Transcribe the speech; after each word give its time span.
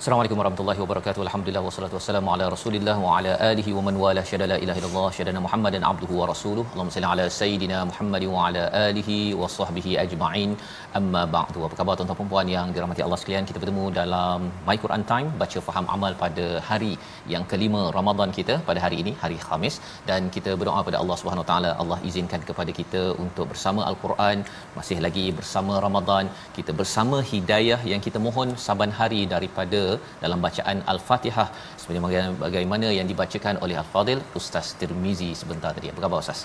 Assalamualaikum 0.00 0.38
warahmatullahi 0.40 0.80
wabarakatuh. 0.82 1.20
Alhamdulillah 1.24 1.62
wassalatu 1.64 1.94
wassalamu 1.96 2.28
ala 2.34 2.44
Rasulillah 2.52 2.94
wa 3.02 3.16
ala 3.16 3.32
alihi 3.48 3.72
wa 3.76 3.82
man 3.86 3.96
wala 4.02 4.22
syada 4.28 4.46
la 4.52 4.56
ilaha 4.64 4.78
illallah 4.80 5.08
syadana 5.16 5.40
Muhammadan 5.46 5.82
abduhu 5.88 6.14
wa 6.20 6.26
rasuluh. 6.30 6.64
Allahumma 6.72 6.94
salli 6.94 7.08
ala 7.10 7.24
sayidina 7.38 7.78
Muhammad 7.90 8.24
wa 8.34 8.44
ala 8.46 8.62
alihi 8.86 9.16
wa 9.40 9.48
sahbihi 9.56 9.92
ajma'in. 10.04 10.52
Amma 11.00 11.24
ba'du. 11.34 11.58
Apa 11.66 11.76
khabar 11.80 11.96
tuan-tuan 11.98 12.18
dan 12.20 12.30
puan 12.30 12.52
yang 12.54 12.70
dirahmati 12.76 13.04
Allah 13.06 13.18
sekalian? 13.22 13.48
Kita 13.50 13.60
bertemu 13.64 13.84
dalam 14.00 14.48
My 14.70 14.76
Quran 14.84 15.04
Time 15.12 15.28
baca 15.42 15.60
faham 15.68 15.86
amal 15.96 16.16
pada 16.24 16.46
hari 16.70 16.92
yang 17.34 17.44
kelima 17.52 17.82
Ramadan 17.98 18.32
kita 18.38 18.56
pada 18.70 18.82
hari 18.86 18.98
ini 19.04 19.14
hari 19.24 19.38
Khamis 19.44 19.76
dan 20.08 20.32
kita 20.38 20.56
berdoa 20.62 20.80
pada 20.88 20.98
Allah 21.02 21.18
Subhanahu 21.22 21.46
Wa 21.46 21.50
taala 21.52 21.72
Allah 21.84 22.00
izinkan 22.12 22.40
kepada 22.52 22.72
kita 22.80 23.04
untuk 23.26 23.48
bersama 23.52 23.84
Al-Quran 23.90 24.48
masih 24.80 24.98
lagi 25.08 25.28
bersama 25.42 25.76
Ramadan 25.88 26.24
kita 26.58 26.72
bersama 26.82 27.20
hidayah 27.34 27.80
yang 27.94 28.02
kita 28.08 28.18
mohon 28.28 28.50
saban 28.66 28.92
hari 29.02 29.22
daripada 29.36 29.80
dalam 30.24 30.38
bacaan 30.46 30.78
Al-Fatihah 30.92 31.48
sebenarnya 31.82 32.22
bagaimana 32.44 32.88
yang 32.98 33.06
dibacakan 33.12 33.54
oleh 33.64 33.76
Al-Fadil 33.82 34.20
Ustaz 34.40 34.66
Tirmizi 34.80 35.30
sebentar 35.42 35.70
tadi. 35.76 35.88
Apa 35.92 36.00
khabar 36.06 36.18
Ustaz? 36.24 36.40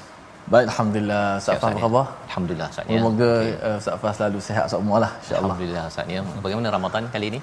Baik, 0.54 0.66
Alhamdulillah. 0.72 1.26
Ustaz 1.42 1.58
Fah, 1.62 1.70
apa 1.74 1.80
khabar? 1.86 2.06
Alhamdulillah 2.30 2.68
Ustaz. 2.74 2.86
Ya. 2.86 2.98
Semoga 2.98 3.32
uh, 3.68 3.78
Ustaz 3.82 3.96
Fah 4.02 4.14
selalu 4.18 4.40
sihat 4.48 4.66
semua 4.74 4.98
lah, 5.04 5.12
insyaAllah. 5.22 5.50
Alhamdulillah 5.50 5.84
Ustaz. 5.92 6.14
Ya. 6.16 6.22
Bagaimana 6.46 6.68
Ramadan 6.78 7.04
kali 7.16 7.28
ini? 7.34 7.40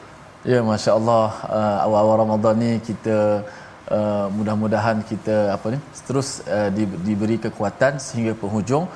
Ya, 0.53 0.61
Masya 0.69 0.93
Allah. 0.99 1.27
Uh, 1.57 1.79
awal-awal 1.87 2.17
Ramadan 2.25 2.55
ni 2.65 2.71
kita 2.89 3.19
uh, 3.97 4.27
mudah-mudahan 4.37 4.97
kita 5.11 5.37
apa 5.57 5.67
ni 5.75 5.79
terus 6.09 6.29
uh, 6.57 6.69
di, 6.77 6.85
diberi 7.07 7.37
kekuatan 7.47 7.99
sehingga 8.07 8.33
penghujung 8.43 8.87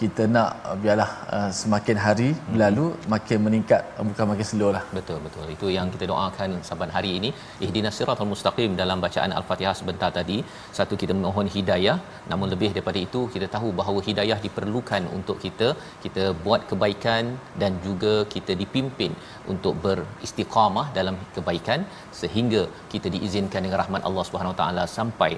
kita 0.00 0.22
nak 0.34 0.50
uh, 0.70 0.76
biarlah 0.82 1.10
uh, 1.36 1.50
semakin 1.60 1.96
hari 2.04 2.28
berlalu 2.52 2.84
makin 3.14 3.38
meningkat 3.46 3.82
bukan 4.10 4.26
makin 4.32 4.46
slow 4.50 4.70
lah 4.76 4.82
Betul 4.96 5.18
betul. 5.26 5.46
Itu 5.54 5.66
yang 5.76 5.86
kita 5.94 6.04
doakan 6.10 6.50
saban 6.68 6.90
hari 6.96 7.10
ini. 7.18 7.30
Ihdinas 7.64 7.96
siratal 7.98 8.28
mustaqim 8.32 8.70
dalam 8.80 8.98
bacaan 9.04 9.32
Al-Fatihah 9.38 9.74
sebentar 9.80 10.10
tadi. 10.18 10.38
Satu 10.78 10.94
kita 11.02 11.14
mohon 11.24 11.48
hidayah, 11.54 11.96
namun 12.30 12.48
lebih 12.54 12.70
daripada 12.74 12.98
itu 13.06 13.22
kita 13.34 13.48
tahu 13.54 13.70
bahawa 13.80 14.02
hidayah 14.08 14.38
diperlukan 14.46 15.02
untuk 15.16 15.38
kita 15.44 15.68
kita 16.04 16.24
buat 16.44 16.62
kebaikan 16.70 17.24
dan 17.62 17.72
juga 17.86 18.14
kita 18.34 18.54
dipimpin 18.62 19.14
untuk 19.54 19.74
beristiqamah 19.86 20.86
dalam 20.98 21.18
kebaikan 21.38 21.82
sehingga 22.20 22.62
kita 22.94 23.10
diizinkan 23.16 23.62
dengan 23.66 23.80
rahmat 23.82 24.04
Allah 24.10 24.26
Subhanahu 24.28 24.54
Wa 24.54 24.60
Taala 24.62 24.86
sampai 24.98 25.32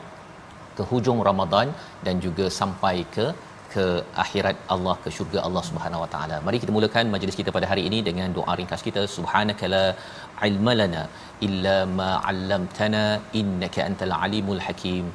ke 0.76 0.84
hujung 0.91 1.21
Ramadan 1.31 1.69
dan 2.06 2.16
juga 2.26 2.47
sampai 2.61 2.97
ke 3.16 3.26
ke 3.75 3.85
akhirat 4.25 4.57
Allah 4.75 4.95
ke 5.05 5.09
syurga 5.17 5.39
Allah 5.47 5.62
Subhanahu 5.69 6.03
Wa 6.05 6.09
Taala. 6.15 6.37
Mari 6.47 6.59
kita 6.62 6.73
mulakan 6.77 7.12
majlis 7.15 7.37
kita 7.41 7.53
pada 7.57 7.69
hari 7.73 7.83
ini 7.91 7.99
dengan 8.09 8.29
doa 8.39 8.55
ringkas 8.61 8.83
kita 8.89 9.03
subhanakala 9.17 9.83
ilma 10.49 10.75
lana 10.81 11.03
illa 11.49 11.77
ma 11.99 12.11
'allamtana 12.31 13.05
innaka 13.41 13.81
antal 13.89 14.15
alimul 14.25 14.62
hakim. 14.67 15.07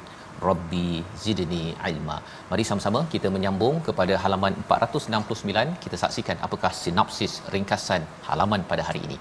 Rabbi 0.48 0.90
zidni 1.24 1.64
ilma. 1.90 2.16
Mari 2.50 2.64
sama-sama 2.68 3.00
kita 3.14 3.28
menyambung 3.34 3.76
kepada 3.88 4.14
halaman 4.22 4.54
469 4.68 5.76
kita 5.84 5.96
saksikan 6.02 6.36
apakah 6.46 6.72
sinopsis 6.82 7.34
ringkasan 7.54 8.04
halaman 8.28 8.62
pada 8.70 8.84
hari 8.88 9.02
ini. 9.08 9.18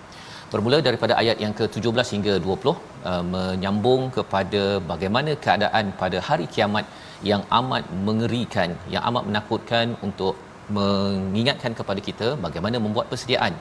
Bermula 0.53 0.77
daripada 0.85 1.13
ayat 1.21 1.37
yang 1.43 1.53
ke-17 1.57 2.07
hingga 2.13 2.33
20 2.43 2.71
uh, 3.09 3.23
menyambung 3.33 4.03
kepada 4.15 4.61
bagaimana 4.91 5.31
keadaan 5.43 5.85
pada 5.99 6.17
hari 6.27 6.45
kiamat 6.53 6.85
yang 7.29 7.41
amat 7.59 7.83
mengerikan, 8.07 8.71
yang 8.93 9.03
amat 9.09 9.23
menakutkan 9.29 9.93
untuk 10.07 10.33
mengingatkan 10.77 11.73
kepada 11.79 12.01
kita 12.07 12.29
bagaimana 12.45 12.79
membuat 12.85 13.05
persediaan. 13.11 13.53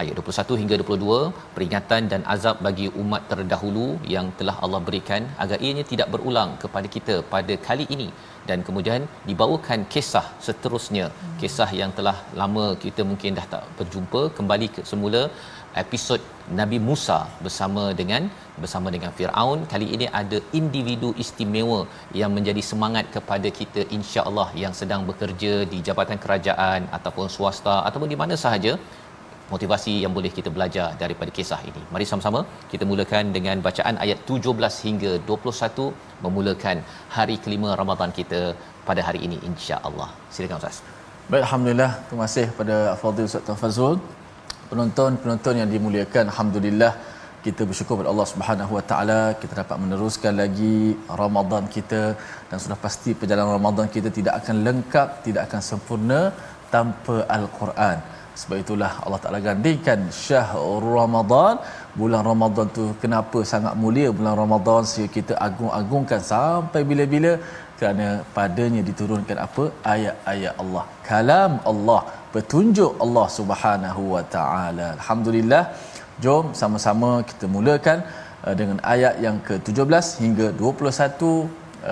Ayat 0.00 0.14
21 0.20 0.60
hingga 0.60 0.76
22 0.84 1.18
peringatan 1.56 2.02
dan 2.12 2.22
azab 2.34 2.56
bagi 2.66 2.86
umat 3.02 3.22
terdahulu 3.30 3.86
yang 4.14 4.26
telah 4.38 4.56
Allah 4.64 4.80
berikan 4.88 5.22
agar 5.44 5.58
ianya 5.66 5.84
tidak 5.92 6.08
berulang 6.14 6.50
kepada 6.62 6.88
kita 6.96 7.14
pada 7.34 7.54
kali 7.68 7.86
ini 7.94 8.08
dan 8.48 8.58
kemudian 8.66 9.02
dibawakan 9.28 9.80
kisah 9.94 10.26
seterusnya 10.46 11.06
kisah 11.42 11.70
yang 11.80 11.92
telah 11.98 12.16
lama 12.40 12.66
kita 12.84 13.02
mungkin 13.10 13.38
dah 13.38 13.46
tak 13.54 13.64
berjumpa 13.78 14.22
kembali 14.38 14.68
ke 14.74 14.82
semula 14.90 15.22
episod 15.82 16.20
Nabi 16.60 16.78
Musa 16.88 17.18
bersama 17.44 17.84
dengan 18.00 18.22
bersama 18.62 18.88
dengan 18.94 19.10
Firaun 19.18 19.60
kali 19.72 19.86
ini 19.96 20.06
ada 20.20 20.38
individu 20.60 21.08
istimewa 21.24 21.80
yang 22.20 22.30
menjadi 22.36 22.62
semangat 22.70 23.06
kepada 23.16 23.50
kita 23.58 23.82
insya-Allah 23.96 24.48
yang 24.62 24.74
sedang 24.80 25.02
bekerja 25.10 25.52
di 25.72 25.80
jabatan 25.88 26.20
kerajaan 26.24 26.88
ataupun 26.98 27.28
swasta 27.36 27.76
ataupun 27.88 28.10
di 28.14 28.18
mana 28.22 28.36
sahaja 28.44 28.74
motivasi 29.54 29.94
yang 30.04 30.12
boleh 30.16 30.32
kita 30.38 30.50
belajar 30.56 30.86
daripada 31.02 31.30
kisah 31.38 31.60
ini. 31.70 31.82
Mari 31.94 32.06
sama-sama 32.10 32.40
kita 32.72 32.84
mulakan 32.90 33.24
dengan 33.36 33.56
bacaan 33.66 33.96
ayat 34.04 34.18
17 34.32 34.82
hingga 34.86 35.12
21 35.30 35.86
memulakan 36.26 36.78
hari 37.16 37.36
kelima 37.44 37.70
Ramadan 37.82 38.12
kita 38.20 38.42
pada 38.88 39.02
hari 39.08 39.22
ini 39.28 39.38
insya-Allah. 39.50 40.10
Silakan 40.36 40.58
Ustaz. 40.62 40.78
Baik, 41.30 41.42
Alhamdulillah. 41.46 41.92
Terima 42.08 42.22
kasih 42.28 42.46
kepada 42.52 42.76
Fadil 43.02 43.26
Ustaz 43.30 43.42
Tuan 43.46 43.58
Fazrul. 43.62 43.98
Penonton-penonton 44.70 45.54
yang 45.62 45.70
dimuliakan, 45.74 46.24
Alhamdulillah 46.32 46.92
kita 47.46 47.62
bersyukur 47.68 47.94
kepada 47.94 48.10
Allah 48.12 48.28
Subhanahu 48.30 48.72
Wa 48.76 48.84
Taala. 48.90 49.20
Kita 49.40 49.54
dapat 49.62 49.76
meneruskan 49.82 50.32
lagi 50.42 50.76
Ramadan 51.20 51.64
kita 51.76 52.02
dan 52.50 52.58
sudah 52.64 52.78
pasti 52.84 53.10
perjalanan 53.20 53.54
Ramadan 53.58 53.86
kita 53.96 54.10
tidak 54.18 54.34
akan 54.42 54.56
lengkap, 54.66 55.08
tidak 55.26 55.42
akan 55.46 55.60
sempurna 55.70 56.20
tanpa 56.74 57.16
Al-Quran. 57.36 57.98
Sebab 58.40 58.56
itulah 58.64 58.90
Allah 59.04 59.20
Taala 59.22 59.38
gandingkan 59.46 60.00
syahr 60.24 60.58
Ramadan, 60.98 61.62
bulan 62.00 62.22
Ramadan 62.30 62.66
tu 62.78 62.84
kenapa 63.04 63.38
sangat 63.52 63.74
mulia 63.82 64.08
bulan 64.18 64.34
Ramadan 64.42 64.82
sehingga 64.88 65.14
kita 65.18 65.34
agung-agungkan 65.46 66.20
sampai 66.32 66.82
bila-bila 66.90 67.32
kerana 67.78 68.06
padanya 68.36 68.82
diturunkan 68.88 69.38
apa? 69.46 69.64
Ayat-ayat 69.94 70.54
Allah. 70.62 70.84
Kalam 71.08 71.52
Allah. 71.72 72.00
Petunjuk 72.34 72.92
Allah 73.04 73.26
Subhanahu 73.38 74.02
wa 74.14 74.22
taala. 74.36 74.86
Alhamdulillah. 74.98 75.62
Jom 76.24 76.44
sama-sama 76.60 77.10
kita 77.30 77.46
mulakan 77.56 77.98
uh, 78.46 78.54
dengan 78.60 78.78
ayat 78.94 79.14
yang 79.24 79.36
ke-17 79.48 80.04
hingga 80.24 80.46
21 80.60 81.32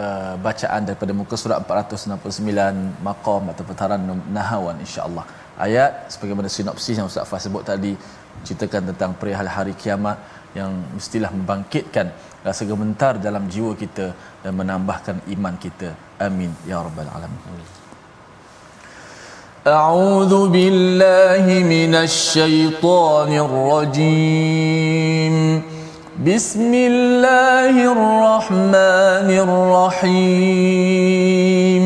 uh, 0.00 0.34
bacaan 0.46 0.82
daripada 0.88 1.12
muka 1.20 1.36
surat 1.42 1.58
469 1.60 3.04
maqam 3.08 3.42
atau 3.52 3.64
putaran 3.68 4.00
nahawan 4.36 4.78
insya-Allah. 4.84 5.24
Ayat 5.66 6.08
sebagaimana 6.12 6.48
sinopsis 6.56 6.96
yang 6.98 7.08
Ustaz 7.10 7.28
Fah 7.32 7.40
sebut 7.46 7.64
tadi 7.72 7.92
ceritakan 8.46 8.82
tentang 8.90 9.12
perihal 9.20 9.50
hari 9.56 9.74
kiamat 9.82 10.16
yang 10.58 10.72
mestilah 10.96 11.30
membangkitkan 11.36 12.08
rasa 12.45 12.63
gemetar 12.65 13.13
dalam 13.19 13.43
jiwa 13.51 13.75
kita 13.75 14.07
dan 14.43 14.53
menambahkan 14.55 15.21
iman 15.35 15.55
kita 15.59 15.89
amin 16.27 16.51
ya 16.67 16.79
rabbal 16.83 17.09
alamin 17.11 17.41
أعوذ 19.67 20.49
بالله 20.55 21.45
من 21.67 21.91
الشيطان 21.95 23.31
الرجيم 23.47 25.35
بسم 26.25 26.71
الله 26.73 27.75
الرحمن 27.91 29.29
الرحيم 30.09 31.85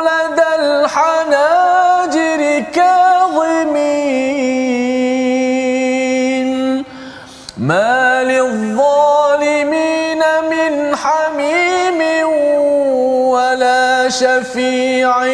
شفيع 14.11 15.25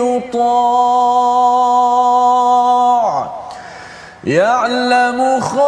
يطاع. 0.00 1.26
يعلم 4.24 5.40
خائنة 5.40 5.66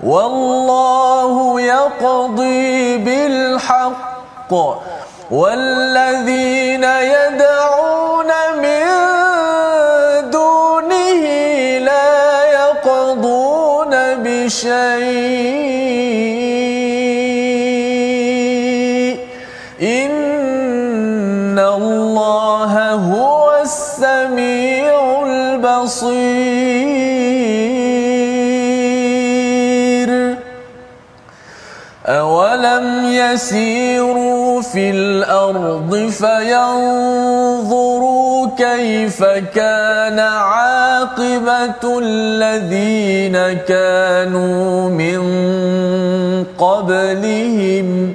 والله 0.04 1.60
يقضي 1.60 2.96
بالحق. 2.98 4.52
والذين 5.30 6.84
يدعون 6.84 7.71
البصير 25.82 26.22
أولم 32.06 33.04
يسيروا 33.04 34.62
في 34.62 34.90
الأرض 34.90 36.10
فينظروا 36.10 37.72
كيف 38.58 39.24
كان 39.54 40.18
عاقبة 40.18 41.98
الذين 42.02 43.58
كانوا 43.68 44.90
من 44.90 45.22
قبلهم 46.58 48.14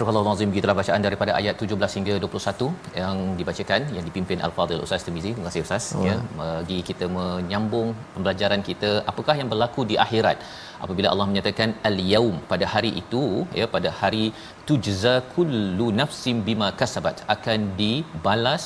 Astagfirullahalazim 0.00 0.52
kita 0.56 0.72
bacaan 0.78 1.02
daripada 1.06 1.32
ayat 1.38 1.54
17 1.64 1.96
hingga 1.96 2.14
21 2.24 2.68
yang 3.00 3.16
dibacakan 3.38 3.80
yang 3.96 4.04
dipimpin 4.08 4.38
Al-Fadil 4.46 4.80
Ustaz 4.86 5.04
Tirmizi. 5.06 5.30
Terima 5.34 5.46
kasih 5.48 5.62
Ustaz 5.66 5.84
ya, 5.92 5.98
oh. 5.98 6.04
ya 6.08 6.14
bagi 6.38 6.78
kita 6.88 7.06
menyambung 7.16 7.88
pembelajaran 8.14 8.62
kita 8.68 8.90
apakah 9.12 9.34
yang 9.40 9.48
berlaku 9.52 9.84
di 9.90 9.96
akhirat 10.04 10.38
apabila 10.84 11.08
Allah 11.12 11.26
menyatakan 11.30 11.76
al-yaum 11.90 12.36
pada 12.52 12.68
hari 12.74 12.92
itu 13.02 13.24
ya 13.60 13.66
pada 13.74 13.92
hari 14.00 14.24
tujza 14.70 15.14
kullu 15.34 15.88
nafsim 16.00 16.38
bima 16.48 16.70
kasabat 16.80 17.18
akan 17.36 17.60
dibalas 17.82 18.64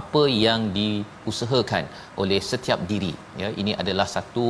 apa 0.00 0.22
yang 0.46 0.60
diusahakan 0.76 1.84
oleh 2.22 2.38
setiap 2.50 2.80
diri. 2.90 3.12
Ya 3.40 3.48
ini 3.60 3.72
adalah 3.82 4.06
satu 4.14 4.46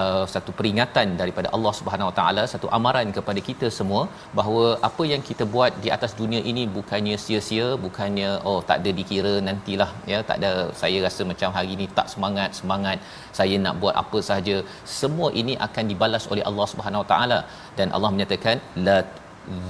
uh, 0.00 0.24
satu 0.34 0.50
peringatan 0.58 1.08
daripada 1.20 1.48
Allah 1.56 1.72
Subhanahu 1.78 2.08
Wa 2.10 2.16
Taala 2.18 2.42
satu 2.52 2.68
amaran 2.78 3.08
kepada 3.18 3.40
kita 3.48 3.68
semua 3.78 4.02
bahawa 4.38 4.64
apa 4.88 5.04
yang 5.12 5.22
kita 5.28 5.46
buat 5.54 5.72
di 5.84 5.90
atas 5.96 6.14
dunia 6.20 6.40
ini 6.52 6.64
bukannya 6.78 7.16
sia-sia 7.24 7.68
bukannya 7.84 8.30
oh 8.50 8.58
tak 8.70 8.78
ada 8.82 8.92
dikira 9.00 9.34
nantilah 9.48 9.90
ya 10.12 10.20
tak 10.30 10.36
ada 10.40 10.52
saya 10.82 10.98
rasa 11.06 11.24
macam 11.32 11.50
hari 11.58 11.70
ini 11.76 11.86
tak 11.98 12.08
semangat 12.14 12.50
semangat 12.60 12.98
saya 13.38 13.56
nak 13.64 13.76
buat 13.84 13.94
apa 14.02 14.20
sahaja. 14.28 14.58
Semua 14.98 15.30
ini 15.40 15.56
akan 15.68 15.84
dibalas 15.92 16.26
oleh 16.34 16.44
Allah 16.50 16.68
Subhanahu 16.74 17.02
Wa 17.04 17.10
Taala. 17.14 17.40
Dan 17.78 17.88
Allah 17.96 18.10
menyatakan 18.14 18.56
la 18.86 18.98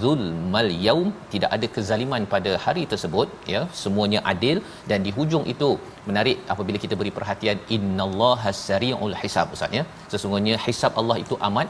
zulmal 0.01 0.71
yaum 0.87 1.09
tidak 1.33 1.51
ada 1.57 1.67
kezaliman 1.77 2.23
pada 2.35 2.53
hari 2.67 2.85
tersebut 2.93 3.29
ya 3.55 3.63
semuanya 3.83 4.23
adil 4.33 4.59
dan 4.93 5.03
di 5.09 5.13
hujung 5.19 5.45
itu 5.55 5.71
menarik 6.09 6.39
apabila 6.55 6.81
kita 6.85 6.97
beri 7.01 7.13
perhatian 7.19 7.59
innallaha 7.77 8.53
sari'ul 8.67 9.17
hisab 9.23 9.55
ustaz 9.57 9.79
ya 9.81 9.85
sesungguhnya 10.15 10.57
hisab 10.67 10.95
Allah 11.03 11.19
itu 11.25 11.37
amat 11.51 11.69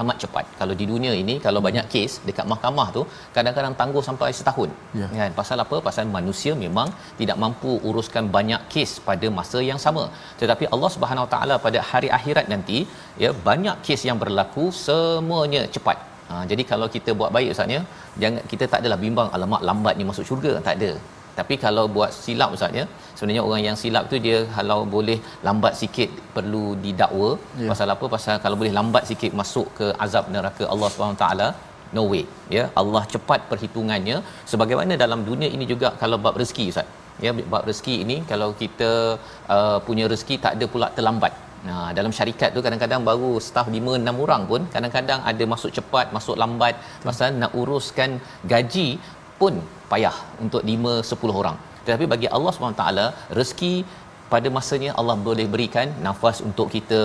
amat 0.00 0.16
cepat. 0.22 0.44
Kalau 0.60 0.74
di 0.80 0.84
dunia 0.92 1.12
ini 1.22 1.34
kalau 1.46 1.60
hmm. 1.60 1.68
banyak 1.68 1.86
kes 1.94 2.12
dekat 2.28 2.46
mahkamah 2.52 2.86
tu 2.96 3.02
kadang-kadang 3.36 3.74
tangguh 3.80 4.04
sampai 4.08 4.30
setahun. 4.38 4.70
Ya. 5.00 5.08
Kan? 5.20 5.32
Pasal 5.40 5.64
apa? 5.64 5.78
Pasal 5.88 6.06
manusia 6.18 6.52
memang 6.64 6.88
tidak 7.20 7.38
mampu 7.44 7.72
uruskan 7.88 8.26
banyak 8.36 8.62
kes 8.74 8.92
pada 9.08 9.28
masa 9.38 9.60
yang 9.70 9.80
sama. 9.86 10.04
Tetapi 10.42 10.66
Allah 10.74 10.90
Subhanahu 10.96 11.26
Wa 11.26 11.32
Taala 11.34 11.56
pada 11.66 11.80
hari 11.90 12.10
akhirat 12.18 12.48
nanti 12.54 12.80
ya 13.24 13.32
banyak 13.48 13.76
kes 13.88 14.04
yang 14.10 14.20
berlaku 14.24 14.66
semuanya 14.86 15.62
cepat. 15.76 16.11
Ha, 16.32 16.42
jadi 16.50 16.62
kalau 16.70 16.86
kita 16.94 17.10
buat 17.20 17.30
baik 17.36 17.52
ustaznya, 17.54 17.80
jangan 18.22 18.42
kita 18.50 18.64
tak 18.72 18.78
adalah 18.82 18.98
bimbang 19.04 19.28
alamak 19.36 19.62
lambatnya 19.68 20.04
masuk 20.10 20.24
syurga, 20.28 20.52
tak 20.66 20.76
ada. 20.78 20.92
Tapi 21.38 21.54
kalau 21.64 21.84
buat 21.96 22.10
silap 22.22 22.50
ustaznya, 22.56 22.84
sebenarnya 23.16 23.42
orang 23.48 23.62
yang 23.66 23.76
silap 23.82 24.04
tu 24.12 24.16
dia 24.26 24.38
kalau 24.56 24.78
boleh 24.94 25.18
lambat 25.46 25.74
sikit 25.82 26.10
perlu 26.36 26.64
didakwa. 26.84 27.30
Yeah. 27.60 27.70
Pasal 27.72 27.94
apa? 27.94 28.06
Pasal 28.14 28.34
kalau 28.44 28.56
boleh 28.60 28.72
lambat 28.78 29.04
sikit 29.10 29.32
masuk 29.40 29.68
ke 29.78 29.86
azab 30.06 30.26
neraka 30.34 30.64
Allah 30.72 30.88
SWT, 30.94 31.26
no 31.96 32.04
way. 32.12 32.24
Ya, 32.56 32.64
Allah 32.80 33.02
cepat 33.14 33.40
perhitungannya 33.52 34.18
sebagaimana 34.52 35.00
dalam 35.04 35.22
dunia 35.30 35.48
ini 35.56 35.66
juga 35.72 35.90
kalau 36.02 36.18
bab 36.26 36.36
rezeki 36.42 36.66
ustaz. 36.72 36.88
Ya, 37.24 37.32
bab 37.54 37.64
rezeki 37.70 37.94
ini 38.04 38.16
kalau 38.30 38.50
kita 38.62 38.90
uh, 39.56 39.78
punya 39.88 40.04
rezeki 40.12 40.36
tak 40.44 40.54
ada 40.56 40.68
pula 40.74 40.88
terlambat. 40.98 41.32
Nah, 41.68 41.88
dalam 41.96 42.12
syarikat 42.18 42.50
tu 42.56 42.60
kadang-kadang 42.66 43.02
baru 43.08 43.32
staf 43.46 43.66
5 43.78 43.98
6 44.02 44.22
orang 44.24 44.42
pun 44.50 44.62
kadang-kadang 44.74 45.20
ada 45.30 45.44
masuk 45.52 45.70
cepat, 45.76 46.06
masuk 46.16 46.36
lambat. 46.42 46.74
Pasal 47.08 47.38
nak 47.42 47.52
uruskan 47.60 48.12
gaji 48.52 48.88
pun 49.40 49.54
payah 49.92 50.16
untuk 50.44 50.62
5 50.72 50.94
10 51.10 51.40
orang. 51.42 51.58
Tetapi 51.84 52.06
bagi 52.14 52.28
Allah 52.36 52.52
SWT 52.54 52.84
rezeki 53.38 53.74
pada 54.32 54.48
masanya 54.56 54.90
Allah 55.00 55.16
boleh 55.28 55.46
berikan 55.54 55.88
nafas 56.06 56.38
untuk 56.48 56.68
kita 56.74 57.00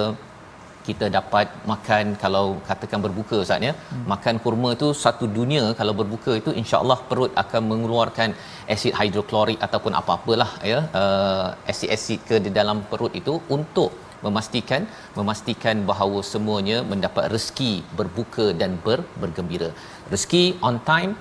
kita 0.88 1.06
dapat 1.18 1.48
makan. 1.72 2.06
Kalau 2.24 2.46
katakan 2.70 3.00
berbuka 3.06 3.38
Ustaz 3.44 3.68
ya. 3.68 3.74
Hmm. 3.76 4.04
makan 4.14 4.36
kurma 4.44 4.70
tu 4.82 4.90
satu 5.04 5.26
dunia 5.38 5.64
kalau 5.80 5.94
berbuka 6.02 6.34
itu 6.42 6.52
insya-Allah 6.62 7.00
perut 7.10 7.32
akan 7.44 7.62
mengeluarkan 7.72 8.30
asid 8.76 8.94
hidroklorik 9.00 9.60
ataupun 9.68 9.94
apa-apalah 10.02 10.52
ya. 10.72 10.80
Uh, 11.02 11.48
asid-asid 11.74 12.22
ke 12.30 12.38
di 12.46 12.54
dalam 12.60 12.80
perut 12.92 13.16
itu 13.22 13.36
untuk 13.58 13.92
memastikan 14.26 14.84
memastikan 15.20 15.78
bahawa 15.90 16.20
semuanya 16.34 16.78
mendapat 16.92 17.26
rezeki 17.34 17.74
berbuka 18.00 18.46
dan 18.62 18.74
ber, 18.86 19.00
bergembira. 19.24 19.70
Rezeki 20.14 20.46
on 20.70 20.78
time 20.92 21.14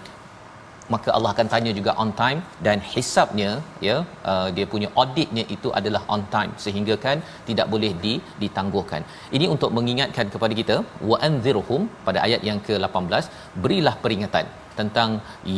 maka 0.94 1.08
Allah 1.16 1.30
akan 1.34 1.48
tanya 1.52 1.70
juga 1.78 1.92
on 2.02 2.10
time 2.20 2.40
dan 2.66 2.78
hisapnya 2.92 3.50
ya 3.86 3.96
uh, 4.32 4.48
dia 4.56 4.66
punya 4.74 4.88
auditnya 5.00 5.44
itu 5.54 5.68
adalah 5.78 6.02
on 6.14 6.22
time 6.34 6.52
sehingga 6.64 6.94
kan 7.06 7.18
tidak 7.48 7.66
boleh 7.74 7.92
di 8.04 8.14
ditangguhkan. 8.42 9.02
Ini 9.38 9.48
untuk 9.54 9.72
mengingatkan 9.78 10.28
kepada 10.34 10.54
kita 10.60 10.78
wa 11.10 11.18
anzirhum 11.28 11.84
pada 12.06 12.20
ayat 12.26 12.42
yang 12.50 12.60
ke-18 12.68 13.26
berilah 13.64 13.96
peringatan 14.06 14.46
tentang 14.80 15.10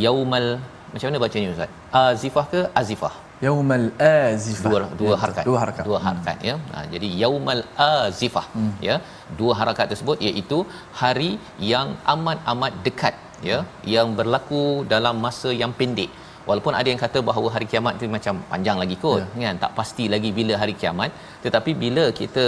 yaumal 0.04 0.49
macam 0.92 1.07
mana 1.09 1.25
bacanya 1.25 1.49
ustaz? 1.54 1.71
Azifah 2.02 2.47
ke 2.52 2.61
azifah 2.83 3.14
Yaumal 3.47 3.87
azifah. 4.11 4.71
Dua 4.73 4.80
dua 5.00 5.14
harakat. 5.23 5.45
Dua 5.49 5.59
harakat. 5.62 5.85
Dua 5.88 5.99
harakat 6.07 6.38
ya. 6.49 6.54
Ha, 6.73 6.85
jadi 6.95 7.09
yaumal 7.23 7.62
azifah 7.88 8.47
hmm. 8.57 8.73
ya. 8.88 8.97
Dua 9.40 9.52
harakat 9.61 9.87
tersebut 9.92 10.18
iaitu 10.28 10.59
hari 11.02 11.30
yang 11.73 11.90
amat-amat 12.14 12.75
dekat 12.87 13.14
ya 13.50 13.59
yang 13.97 14.09
berlaku 14.18 14.64
dalam 14.95 15.16
masa 15.26 15.52
yang 15.62 15.75
pendek. 15.80 16.11
Walaupun 16.49 16.75
ada 16.80 16.88
yang 16.90 17.00
kata 17.04 17.18
bahawa 17.28 17.49
hari 17.54 17.66
kiamat 17.71 17.95
itu 17.99 18.07
macam 18.16 18.35
panjang 18.50 18.76
lagi 18.83 18.97
kot 19.02 19.21
ya. 19.21 19.49
kan 19.49 19.57
tak 19.64 19.73
pasti 19.78 20.04
lagi 20.14 20.30
bila 20.38 20.54
hari 20.61 20.75
kiamat 20.80 21.11
tetapi 21.45 21.73
bila 21.83 22.04
kita 22.21 22.45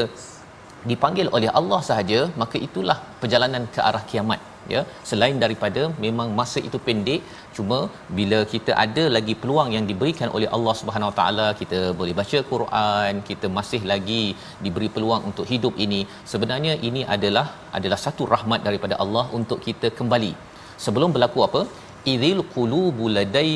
dipanggil 0.90 1.26
oleh 1.36 1.50
Allah 1.58 1.80
sahaja 1.88 2.20
maka 2.42 2.56
itulah 2.66 2.96
perjalanan 3.22 3.64
ke 3.74 3.80
arah 3.88 4.02
kiamat 4.10 4.40
ya. 4.74 4.82
Selain 5.10 5.36
daripada 5.44 5.82
memang 6.04 6.28
masa 6.40 6.58
itu 6.68 6.78
pendek 6.86 7.22
cuma 7.56 7.78
bila 8.18 8.38
kita 8.52 8.72
ada 8.84 9.04
lagi 9.16 9.34
peluang 9.42 9.70
yang 9.76 9.84
diberikan 9.90 10.28
oleh 10.36 10.48
Allah 10.56 10.74
Subhanahu 10.80 11.10
Wa 11.10 11.16
Taala 11.20 11.46
kita 11.60 11.80
boleh 12.00 12.14
baca 12.20 12.38
Quran 12.52 13.14
kita 13.30 13.46
masih 13.58 13.82
lagi 13.92 14.22
diberi 14.64 14.88
peluang 14.96 15.24
untuk 15.30 15.46
hidup 15.52 15.74
ini 15.86 16.00
sebenarnya 16.32 16.74
ini 16.90 17.02
adalah 17.16 17.46
adalah 17.78 17.98
satu 18.06 18.24
rahmat 18.34 18.62
daripada 18.68 18.96
Allah 19.04 19.26
untuk 19.40 19.60
kita 19.68 19.90
kembali. 20.00 20.32
Sebelum 20.86 21.10
berlaku 21.16 21.40
apa? 21.48 21.62
Idzil 22.12 22.40
qulubu 22.54 23.06
ladai 23.16 23.52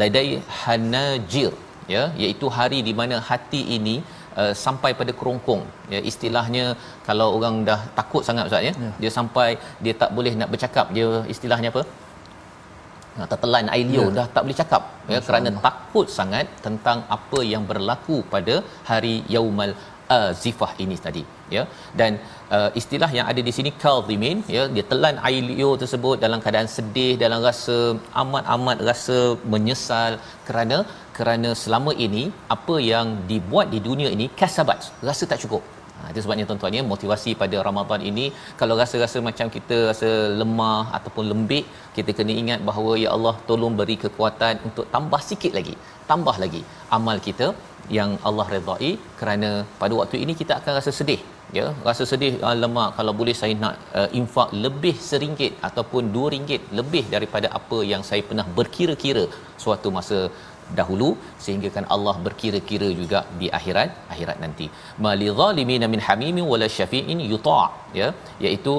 ladai 0.00 0.28
hanajir 0.60 1.52
ya. 1.94 2.04
Iaitu 2.22 2.46
hari 2.58 2.80
di 2.88 2.94
mana 3.00 3.18
hati 3.30 3.62
ini 3.78 3.96
uh, 4.40 4.52
sampai 4.64 4.90
pada 5.00 5.12
kerongkong 5.20 5.62
ya 5.94 6.00
istilahnya 6.10 6.64
kalau 7.08 7.28
orang 7.38 7.56
dah 7.70 7.80
takut 7.98 8.22
sangat 8.28 8.46
ustaz 8.50 8.66
ya, 8.68 8.72
ya. 8.86 8.90
dia 9.02 9.10
sampai 9.18 9.48
dia 9.86 9.94
tak 10.02 10.12
boleh 10.18 10.34
nak 10.40 10.50
bercakap 10.54 10.88
dia 10.98 11.08
istilahnya 11.34 11.70
apa 11.74 11.84
nak 13.18 13.28
tertelan 13.32 13.66
air 13.74 13.86
liur 13.92 14.08
ya. 14.10 14.16
dah 14.18 14.26
tak 14.34 14.42
boleh 14.44 14.58
cakap 14.62 14.82
ya 15.12 15.18
kerana 15.26 15.48
Allah. 15.50 15.64
takut 15.68 16.06
sangat 16.18 16.46
tentang 16.66 16.98
apa 17.16 17.40
yang 17.52 17.62
berlaku 17.70 18.16
pada 18.34 18.56
hari 18.90 19.14
yaumal 19.36 19.74
azifah 20.16 20.72
ini 20.84 20.96
tadi 21.06 21.22
ya 21.54 21.62
dan 22.00 22.12
uh, 22.56 22.70
istilah 22.80 23.08
yang 23.16 23.26
ada 23.30 23.40
di 23.48 23.52
sini 23.56 23.70
kalzimin 23.82 24.38
ya 24.56 24.62
dia 24.74 24.84
telan 24.90 25.16
air 25.28 25.42
liur 25.48 25.74
tersebut 25.82 26.16
dalam 26.24 26.40
keadaan 26.44 26.70
sedih 26.76 27.12
dalam 27.24 27.40
rasa 27.48 27.78
amat-amat 28.22 28.80
rasa 28.90 29.18
menyesal 29.54 30.14
kerana 30.48 30.78
kerana 31.16 31.50
selama 31.62 31.92
ini 32.06 32.22
apa 32.54 32.76
yang 32.90 33.06
dibuat 33.30 33.66
di 33.74 33.80
dunia 33.88 34.08
ini 34.16 34.26
kasabat 34.40 34.80
rasa 35.08 35.24
tak 35.32 35.40
cukup. 35.44 35.62
Ha, 35.98 36.08
itu 36.12 36.20
sebabnya 36.24 36.44
tuan-tuan 36.48 36.74
ya 36.78 36.82
motivasi 36.92 37.30
pada 37.42 37.56
Ramadan 37.66 38.00
ini 38.10 38.24
kalau 38.60 38.74
rasa-rasa 38.80 39.18
macam 39.28 39.46
kita 39.54 39.76
rasa 39.90 40.10
lemah 40.40 40.82
ataupun 40.96 41.24
lembik 41.32 41.64
kita 41.96 42.10
kena 42.18 42.34
ingat 42.42 42.60
bahawa 42.68 42.92
ya 43.02 43.08
Allah 43.16 43.34
tolong 43.48 43.76
beri 43.78 43.96
kekuatan 44.02 44.60
untuk 44.68 44.86
tambah 44.96 45.20
sikit 45.30 45.54
lagi 45.58 45.74
tambah 46.10 46.36
lagi 46.42 46.60
amal 46.98 47.18
kita 47.28 47.48
yang 47.98 48.12
Allah 48.28 48.46
redai. 48.56 48.92
Kerana 49.20 49.50
pada 49.80 49.94
waktu 50.00 50.18
ini 50.26 50.34
kita 50.42 50.52
akan 50.60 50.72
rasa 50.80 50.92
sedih 51.00 51.20
ya 51.56 51.66
rasa 51.88 52.04
sedih 52.10 52.32
uh, 52.46 52.56
lemak 52.62 52.90
kalau 52.98 53.12
boleh 53.20 53.34
saya 53.40 53.54
nak 53.64 53.74
uh, 54.00 54.08
infak 54.20 54.48
lebih 54.64 54.94
seringgit 55.08 55.52
ataupun 55.68 56.10
dua 56.14 56.28
ringgit 56.34 56.62
lebih 56.78 57.04
daripada 57.14 57.48
apa 57.58 57.78
yang 57.92 58.02
saya 58.08 58.22
pernah 58.28 58.46
berkira-kira 58.58 59.24
suatu 59.64 59.90
masa 59.98 60.18
dahulu 60.78 61.08
sehingga 61.44 61.68
kan 61.76 61.84
Allah 61.94 62.14
berkira-kira 62.26 62.88
juga 63.00 63.20
di 63.40 63.48
akhirat 63.58 63.90
akhirat 64.14 64.38
nanti. 64.44 64.66
Malizalimin 65.06 65.84
min 65.94 66.00
hamimin 66.08 66.46
wala 66.52 66.68
syafi'in 66.76 67.20
yuta' 67.32 67.66
ya 68.00 68.08
iaitu 68.44 68.74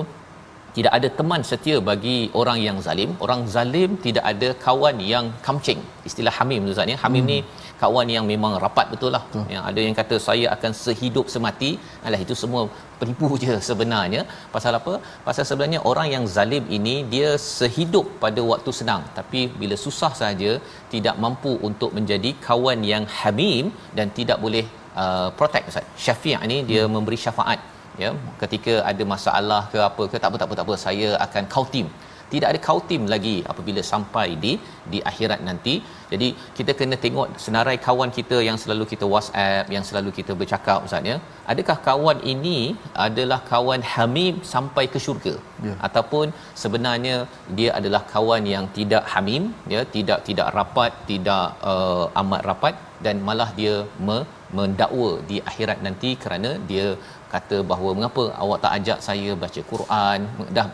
tidak 0.77 0.91
ada 0.97 1.07
teman 1.19 1.41
setia 1.49 1.77
bagi 1.89 2.17
orang 2.39 2.57
yang 2.65 2.77
zalim. 2.87 3.11
Orang 3.25 3.41
zalim 3.53 3.91
tidak 4.05 4.25
ada 4.31 4.49
kawan 4.65 4.97
yang 5.11 5.25
kamcing. 5.45 5.79
Istilah 6.09 6.33
hamim 6.37 6.67
tu 6.67 6.73
ya. 6.91 6.97
Hamim 7.03 7.23
hmm. 7.23 7.31
ni 7.31 7.39
kawan 7.81 8.07
yang 8.15 8.25
memang 8.31 8.53
rapat 8.63 8.85
betul 8.93 9.11
lah. 9.15 9.21
Betul. 9.27 9.45
yang 9.53 9.63
ada 9.69 9.79
yang 9.85 9.95
kata 9.99 10.15
saya 10.27 10.45
akan 10.55 10.71
sehidup 10.83 11.25
semati. 11.33 11.71
Alah 12.05 12.19
itu 12.25 12.35
semua 12.41 12.61
penipu 12.99 13.29
je 13.43 13.55
sebenarnya. 13.69 14.21
Pasal 14.55 14.75
apa? 14.79 14.93
Pasal 15.27 15.45
sebenarnya 15.49 15.79
orang 15.91 16.09
yang 16.15 16.25
zalim 16.35 16.65
ini 16.77 16.95
dia 17.13 17.31
sehidup 17.59 18.05
pada 18.25 18.43
waktu 18.51 18.73
senang. 18.81 19.03
Tapi 19.19 19.41
bila 19.61 19.77
susah 19.85 20.13
saja 20.21 20.51
tidak 20.93 21.17
mampu 21.25 21.53
untuk 21.69 21.93
menjadi 21.99 22.31
kawan 22.49 22.81
yang 22.91 23.05
hamim 23.21 23.65
dan 23.99 24.09
tidak 24.19 24.37
boleh 24.45 24.65
uh, 25.01 25.29
protect 25.41 25.73
Ustaz. 25.73 25.87
Syafi' 26.05 26.37
ni 26.53 26.59
dia 26.69 26.83
hmm. 26.85 26.93
memberi 26.97 27.19
syafaat 27.25 27.59
ya 28.03 28.11
ketika 28.41 28.73
ada 28.91 29.03
masalah 29.13 29.61
ke 29.73 29.79
apa 29.89 30.03
ke 30.11 30.15
tak 30.21 30.29
apa 30.29 30.37
tak 30.41 30.47
apa 30.49 30.55
tak 30.59 30.65
apa 30.67 30.75
saya 30.85 31.09
akan 31.25 31.45
kautim 31.55 31.87
tidak 32.31 32.47
ada 32.51 32.59
kautim 32.67 33.03
lagi 33.13 33.35
apabila 33.51 33.81
sampai 33.91 34.27
di 34.43 34.53
di 34.91 34.99
akhirat 35.09 35.39
nanti. 35.47 35.75
Jadi 36.11 36.27
kita 36.57 36.71
kena 36.79 36.95
tengok 37.03 37.27
senarai 37.43 37.75
kawan 37.87 38.11
kita 38.17 38.37
yang 38.47 38.57
selalu 38.61 38.85
kita 38.91 39.05
WhatsApp 39.13 39.71
yang 39.75 39.85
selalu 39.89 40.11
kita 40.19 40.33
bercakap 40.41 40.85
ustaz 40.87 41.09
ya. 41.11 41.15
Adakah 41.51 41.77
kawan 41.87 42.19
ini 42.33 42.59
adalah 43.07 43.39
kawan 43.51 43.83
hamim 43.93 44.35
sampai 44.53 44.85
ke 44.93 45.01
syurga? 45.05 45.35
Ya. 45.65 45.73
ataupun 45.87 46.25
sebenarnya 46.63 47.15
dia 47.57 47.69
adalah 47.77 48.01
kawan 48.11 48.43
yang 48.51 48.65
tidak 48.75 49.03
hamim 49.13 49.43
ya 49.73 49.81
tidak 49.95 50.19
tidak 50.27 50.49
rapat 50.57 50.91
tidak 51.11 51.45
uh, 51.71 52.05
amat 52.21 52.41
rapat 52.49 52.75
dan 53.05 53.15
malah 53.27 53.49
dia 53.59 53.75
me, 54.07 54.17
mendakwa 54.57 55.09
di 55.29 55.37
akhirat 55.49 55.79
nanti 55.87 56.11
kerana 56.23 56.51
dia 56.69 56.85
kata 57.33 57.57
bahawa 57.71 57.91
mengapa 57.97 58.23
awak 58.43 58.59
tak 58.63 58.73
ajak 58.77 58.99
saya 59.07 59.31
baca 59.43 59.61
Quran 59.71 60.19
dah 60.57 60.67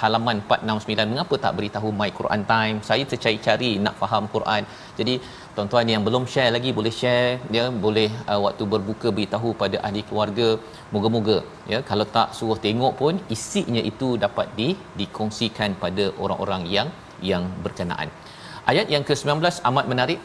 halaman 0.00 0.36
469 0.48 1.12
mengapa 1.12 1.34
tak 1.44 1.52
beritahu 1.58 1.88
my 2.00 2.10
Quran 2.18 2.42
time? 2.52 2.76
Saya 2.88 3.04
tercari-cari 3.10 3.70
nak 3.84 3.94
faham 4.02 4.24
Quran. 4.34 4.62
Jadi 4.98 5.14
tuan-tuan 5.54 5.88
yang 5.92 6.02
belum 6.06 6.24
share 6.32 6.52
lagi 6.56 6.70
boleh 6.78 6.92
share 7.00 7.32
dia 7.54 7.64
boleh 7.86 8.08
uh, 8.30 8.40
waktu 8.46 8.64
berbuka 8.74 9.08
beritahu 9.16 9.50
pada 9.62 9.78
ahli 9.86 10.02
keluarga. 10.08 10.48
Moga-moga 10.94 11.38
ya 11.72 11.80
kalau 11.90 12.06
tak 12.16 12.30
suruh 12.38 12.58
tengok 12.66 12.94
pun 13.00 13.16
isinya 13.36 13.82
itu 13.92 14.10
dapat 14.26 14.48
di 14.60 14.68
dikongsikan 15.00 15.72
pada 15.84 16.06
orang-orang 16.24 16.64
yang 16.76 16.88
yang 17.30 17.44
berkenaan. 17.64 18.08
Ayat 18.70 18.88
yang 18.94 19.04
ke-19 19.08 19.60
amat 19.70 19.86
menarik 19.92 20.20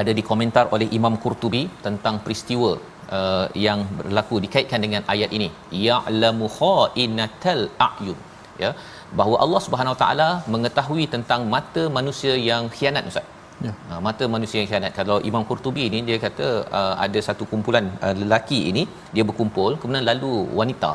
ada 0.00 0.12
dikomentar 0.18 0.64
oleh 0.74 0.88
Imam 0.98 1.14
Qurtubi 1.22 1.62
tentang 1.86 2.16
peristiwa 2.24 2.70
uh, 3.16 3.46
yang 3.66 3.80
berlaku 3.98 4.36
dikaitkan 4.44 4.80
dengan 4.86 5.02
ayat 5.14 5.32
ini. 5.38 5.48
Ya'lamu 5.86 6.46
kha'inatal 6.58 7.64
a'yun. 7.88 8.18
Ya 8.62 8.70
bahawa 9.18 9.36
Allah 9.44 9.60
Subhanahu 9.66 9.94
Wa 9.94 10.00
Taala 10.04 10.28
mengetahui 10.54 11.04
tentang 11.14 11.42
mata 11.54 11.82
manusia 11.98 12.32
yang 12.50 12.64
khianat 12.76 13.10
ustaz. 13.10 13.26
Ya. 13.66 13.72
Uh, 13.90 14.00
mata 14.06 14.24
manusia 14.34 14.58
yang 14.62 14.70
khianat. 14.70 14.92
Kalau 14.98 15.16
Imam 15.30 15.44
Qurtubi 15.50 15.84
ini 15.90 16.00
dia 16.08 16.18
kata 16.26 16.48
uh, 16.80 16.94
ada 17.06 17.20
satu 17.28 17.44
kumpulan 17.52 17.86
uh, 18.06 18.14
lelaki 18.22 18.60
ini 18.70 18.82
dia 19.14 19.24
berkumpul 19.30 19.72
kemudian 19.82 20.06
lalu 20.10 20.32
wanita 20.60 20.92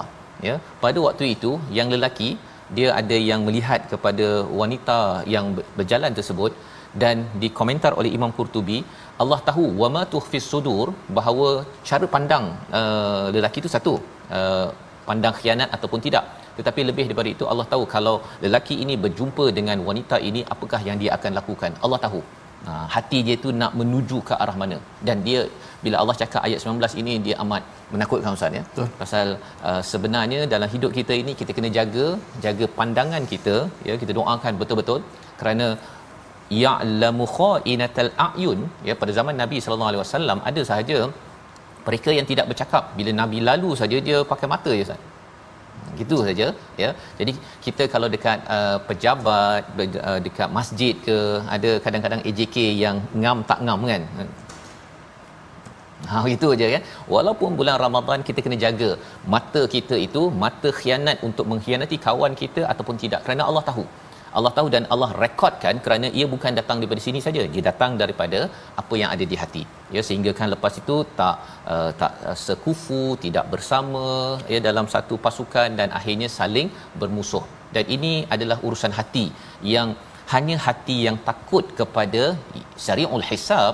ya. 0.48 0.56
Pada 0.84 1.00
waktu 1.08 1.26
itu 1.36 1.54
yang 1.80 1.90
lelaki 1.96 2.30
dia 2.78 2.90
ada 3.02 3.18
yang 3.30 3.42
melihat 3.48 3.82
kepada 3.92 4.28
wanita 4.62 5.00
yang 5.36 5.48
berjalan 5.80 6.14
tersebut 6.20 6.54
dan 7.04 7.18
dikomentar 7.44 7.92
oleh 8.00 8.12
Imam 8.18 8.32
Qurtubi 8.38 8.80
Allah 9.24 9.40
tahu 9.50 9.66
wama 9.82 10.04
tuhfis 10.14 10.46
sudur 10.54 10.88
bahawa 11.18 11.50
cara 11.90 12.06
pandang 12.16 12.46
uh, 12.80 13.26
lelaki 13.36 13.60
itu 13.64 13.72
satu 13.76 13.94
uh, 14.38 14.68
pandang 15.10 15.36
khianat 15.40 15.70
ataupun 15.76 16.02
tidak. 16.06 16.26
Tetapi 16.58 16.82
lebih 16.90 17.06
daripada 17.10 17.30
itu 17.36 17.46
Allah 17.52 17.68
tahu 17.74 17.84
kalau 17.96 18.16
lelaki 18.46 18.76
ini 18.84 18.96
berjumpa 19.04 19.46
dengan 19.58 19.78
wanita 19.90 20.18
ini 20.30 20.42
apakah 20.54 20.80
yang 20.88 20.98
dia 21.02 21.12
akan 21.18 21.32
lakukan? 21.40 21.72
Allah 21.86 22.00
tahu. 22.06 22.22
Ha, 22.66 22.74
hati 22.96 23.20
dia 23.28 23.36
itu 23.40 23.50
nak 23.62 23.72
menuju 23.80 24.18
ke 24.28 24.34
arah 24.44 24.56
mana. 24.62 24.78
Dan 25.08 25.18
dia 25.28 25.40
bila 25.86 25.96
Allah 26.02 26.16
cakap 26.22 26.42
ayat 26.48 26.60
19 26.64 27.02
ini 27.02 27.14
dia 27.26 27.36
amat 27.44 27.64
menakutkan 27.94 28.38
ustaz 28.38 28.58
ya. 28.60 28.64
Betul. 28.70 28.88
pasal 29.02 29.28
uh, 29.70 29.82
sebenarnya 29.92 30.40
dalam 30.54 30.70
hidup 30.76 30.92
kita 31.00 31.14
ini 31.22 31.34
kita 31.40 31.52
kena 31.58 31.70
jaga 31.78 32.08
jaga 32.46 32.68
pandangan 32.78 33.26
kita 33.34 33.56
ya. 33.88 33.96
Kita 34.02 34.14
doakan 34.20 34.54
betul-betul 34.62 35.02
kerana 35.40 35.68
ya'lamu 36.64 37.26
kha'inatal 37.38 38.12
a'yun 38.28 38.60
ya. 38.90 38.96
Pada 39.02 39.14
zaman 39.20 39.38
Nabi 39.44 39.60
sallallahu 39.64 39.92
alaihi 39.92 40.04
wasallam 40.06 40.40
ada 40.52 40.64
sahaja 40.72 41.00
mereka 41.88 42.12
yang 42.18 42.28
tidak 42.32 42.46
bercakap. 42.52 42.84
Bila 43.00 43.12
Nabi 43.22 43.40
lalu 43.50 43.72
saja 43.82 43.98
dia 44.08 44.20
pakai 44.32 44.50
mata 44.54 44.72
je 44.78 44.86
Ustaz. 44.88 45.02
Gitu 46.00 46.18
saja 46.28 46.48
ya. 46.84 46.90
Jadi 47.20 47.32
kita 47.66 47.84
kalau 47.94 48.08
dekat 48.14 48.40
uh, 48.56 48.78
pejabat 48.88 49.62
uh, 50.10 50.20
dekat 50.28 50.50
masjid 50.60 50.94
ke 51.08 51.18
ada 51.56 51.72
kadang-kadang 51.86 52.22
AJK 52.30 52.58
yang 52.84 52.98
ngam 53.24 53.40
tak 53.52 53.60
ngam 53.68 53.82
kan 53.92 54.04
Ha 56.12 56.22
itu 56.36 56.48
aja 56.56 56.68
kan. 56.76 56.84
Walaupun 57.16 57.52
bulan 57.60 57.78
Ramadan 57.86 58.22
kita 58.30 58.40
kena 58.46 58.58
jaga 58.66 58.90
mata 59.34 59.62
kita 59.76 59.98
itu 60.08 60.24
mata 60.46 60.72
khianat 60.80 61.20
untuk 61.28 61.46
mengkhianati 61.52 62.00
kawan 62.08 62.34
kita 62.42 62.64
ataupun 62.74 62.98
tidak 63.04 63.22
kerana 63.28 63.46
Allah 63.52 63.64
tahu. 63.70 63.86
Allah 64.38 64.52
tahu 64.58 64.68
dan 64.74 64.84
Allah 64.94 65.10
rekodkan 65.24 65.76
kerana 65.86 66.08
ia 66.20 66.26
bukan 66.34 66.52
datang 66.60 66.78
daripada 66.82 67.02
sini 67.08 67.20
saja. 67.26 67.42
Dia 67.54 67.64
datang 67.70 67.92
daripada 68.02 68.40
apa 68.82 68.94
yang 69.02 69.10
ada 69.16 69.26
di 69.32 69.38
hati. 69.42 69.64
Ya 69.96 70.02
sehingga 70.08 70.32
kan 70.40 70.48
lepas 70.54 70.74
itu 70.82 70.96
tak 71.20 71.36
uh, 71.74 71.92
tak 72.02 72.14
uh, 72.30 72.38
sekufu 72.46 73.04
tidak 73.26 73.46
bersama 73.54 74.06
ya 74.54 74.60
dalam 74.70 74.88
satu 74.94 75.18
pasukan 75.26 75.70
dan 75.82 75.92
akhirnya 76.00 76.30
saling 76.40 76.70
bermusuh. 77.02 77.46
Dan 77.76 77.86
ini 77.96 78.14
adalah 78.36 78.58
urusan 78.68 78.94
hati 79.00 79.26
yang 79.76 79.92
hanya 80.34 80.56
hati 80.66 80.98
yang 81.08 81.18
takut 81.30 81.66
kepada 81.80 82.24
syari'ul 82.86 83.26
hisab 83.30 83.74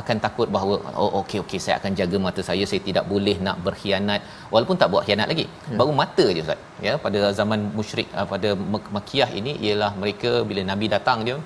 akan 0.00 0.16
takut 0.24 0.48
bahawa 0.54 0.74
oh 1.02 1.10
okey 1.20 1.38
okey 1.44 1.58
saya 1.64 1.74
akan 1.80 1.92
jaga 2.00 2.16
mata 2.26 2.40
saya 2.48 2.64
saya 2.70 2.80
tidak 2.88 3.04
boleh 3.12 3.36
nak 3.46 3.56
berkhianat. 3.66 4.20
Walaupun 4.52 4.76
tak 4.82 4.88
buat 4.92 5.02
khianat 5.06 5.28
lagi 5.32 5.46
ya. 5.48 5.76
baru 5.80 5.92
mata 6.02 6.24
je 6.36 6.42
ustaz. 6.44 6.60
Ya 6.86 6.94
pada 7.04 7.20
zaman 7.40 7.60
musyrik 7.78 8.08
uh, 8.18 8.26
pada 8.32 8.50
Makkiyah 8.96 9.30
ini 9.40 9.54
ialah 9.66 9.90
mereka 10.02 10.32
bila 10.50 10.62
nabi 10.70 10.88
datang 10.94 11.20
dia 11.28 11.36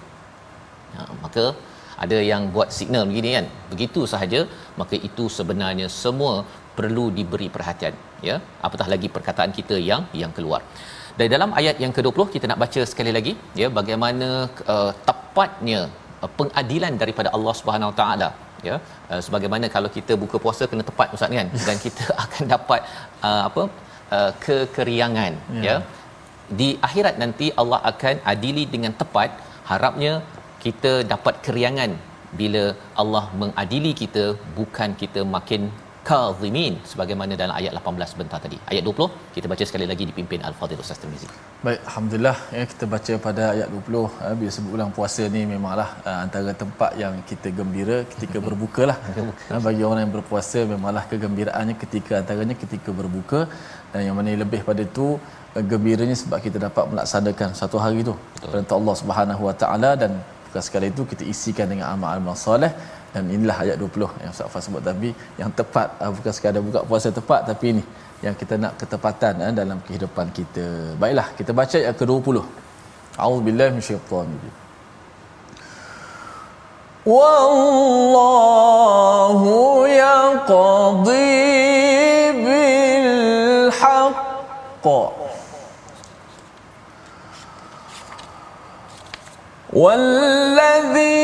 ha, 0.95 1.09
maka 1.25 1.45
ada 2.05 2.19
yang 2.31 2.43
buat 2.55 2.71
signal 2.79 3.05
begini 3.11 3.31
kan? 3.37 3.47
Begitu 3.73 4.03
sahaja 4.13 4.43
maka 4.81 4.95
itu 5.09 5.27
sebenarnya 5.39 5.89
semua 6.03 6.33
perlu 6.79 7.07
diberi 7.19 7.49
perhatian 7.57 7.95
ya. 8.29 8.39
Apatah 8.69 8.89
lagi 8.95 9.11
perkataan 9.17 9.53
kita 9.59 9.79
yang 9.91 10.05
yang 10.23 10.33
keluar. 10.39 10.63
Dari 11.19 11.31
dalam 11.35 11.51
ayat 11.61 11.77
yang 11.83 11.93
ke-20 11.97 12.27
kita 12.33 12.47
nak 12.51 12.61
baca 12.63 12.81
sekali 12.91 13.13
lagi 13.19 13.33
ya 13.61 13.69
bagaimana 13.79 14.29
uh, 14.75 14.91
tepatnya 15.09 15.81
pengadilan 16.41 16.95
daripada 17.03 17.29
Allah 17.37 17.55
Subhanahu 17.61 17.91
Wa 17.93 17.97
Taala 18.01 18.29
ya. 18.69 18.77
Uh, 19.11 19.21
sebagaimana 19.27 19.67
kalau 19.77 19.91
kita 19.97 20.13
buka 20.23 20.37
puasa 20.45 20.65
kena 20.71 20.85
tepat 20.91 21.15
ustaz 21.17 21.37
kan? 21.41 21.49
Dan 21.69 21.77
kita 21.87 22.07
akan 22.25 22.45
dapat 22.55 22.81
uh, 23.29 23.43
apa 23.49 23.63
uh, 24.17 24.31
kekeriangan 24.47 25.33
ya. 25.59 25.63
ya. 25.69 25.77
Di 26.59 26.69
akhirat 26.89 27.15
nanti 27.23 27.47
Allah 27.61 27.81
akan 27.93 28.17
adili 28.35 28.65
dengan 28.75 28.95
tepat. 29.03 29.31
Harapnya 29.71 30.13
kita 30.65 30.93
dapat 31.13 31.35
keriangan 31.47 31.91
bila 32.41 32.63
Allah 33.03 33.25
mengadili 33.41 33.93
kita 34.03 34.25
bukan 34.59 34.91
kita 35.03 35.21
makin 35.37 35.63
kazimin 36.09 36.75
sebagaimana 36.91 37.33
dalam 37.41 37.55
ayat 37.61 37.73
18 37.79 38.13
sebentar 38.13 38.39
tadi. 38.45 38.59
Ayat 38.73 38.83
20 38.89 39.35
kita 39.37 39.47
baca 39.53 39.65
sekali 39.69 39.87
lagi 39.91 40.05
dipimpin 40.11 40.41
Al-Fadhil 40.49 40.83
Ustaz 40.85 40.99
Tirmizi. 41.03 41.29
Baik, 41.67 41.81
alhamdulillah 41.89 42.37
ya 42.57 42.65
kita 42.73 42.85
baca 42.95 43.15
pada 43.27 43.45
ayat 43.55 43.69
20 43.75 44.03
ya, 44.27 44.33
bila 44.41 44.51
sebut 44.57 44.71
bulan 44.75 44.91
puasa 44.99 45.23
ni 45.37 45.43
memanglah 45.55 45.89
uh, 46.09 46.19
antara 46.25 46.53
tempat 46.63 46.91
yang 47.03 47.15
kita 47.31 47.51
gembira 47.59 47.99
ketika 48.13 48.39
berbukalah. 48.47 48.99
ya, 49.51 49.59
bagi 49.67 49.83
orang 49.89 50.01
yang 50.05 50.15
berpuasa 50.19 50.63
memanglah 50.75 51.05
kegembiraannya 51.11 51.77
ketika 51.83 52.13
antaranya 52.23 52.57
ketika 52.63 52.93
berbuka 53.01 53.41
dan 53.91 54.01
yang 54.07 54.17
mana 54.19 54.39
lebih 54.45 54.63
pada 54.69 54.85
itu 54.91 55.09
uh, 55.57 55.65
gembiranya 55.73 56.17
sebab 56.23 56.39
kita 56.47 56.61
dapat 56.69 56.87
melaksanakan 56.93 57.51
satu 57.63 57.79
hari 57.87 58.07
tu 58.11 58.15
perintah 58.53 58.79
Allah 58.81 58.97
Subhanahu 59.03 59.43
Wa 59.51 59.57
Taala 59.63 59.93
dan 60.05 60.15
sekali 60.67 60.87
itu 60.93 61.03
kita 61.11 61.25
isikan 61.33 61.67
dengan 61.73 61.87
amal-amal 61.95 62.37
soleh 62.45 62.73
dan 63.16 63.24
inilah 63.36 63.58
ayat 63.64 63.76
20 63.76 64.24
yang 64.24 64.32
Ustaz 64.36 64.48
Fah 64.54 64.62
sebut 64.64 64.82
tadi 64.90 65.12
yang 65.42 65.52
tepat 65.60 65.88
ah, 66.04 66.12
bukan 66.16 66.34
sekadar 66.38 66.62
buka 66.68 66.80
puasa 66.90 67.10
tepat 67.20 67.42
tapi 67.50 67.66
ini 67.76 67.84
yang 68.26 68.36
kita 68.42 68.56
nak 68.64 68.74
ketepatan 68.80 69.34
eh, 69.42 69.54
dalam 69.60 69.78
kehidupan 69.86 70.28
kita. 70.38 70.66
Baiklah, 71.02 71.28
kita 71.38 71.52
baca 71.60 71.78
ayat 71.84 71.96
ke-20. 71.98 72.38
A'udzubillahi 73.18 73.72
minasyaitanir 73.76 74.54
Wallahu 77.12 78.30
yaqdi 79.90 81.26
bil 82.46 83.74
haqq 83.82 84.88
والذين 89.72 91.15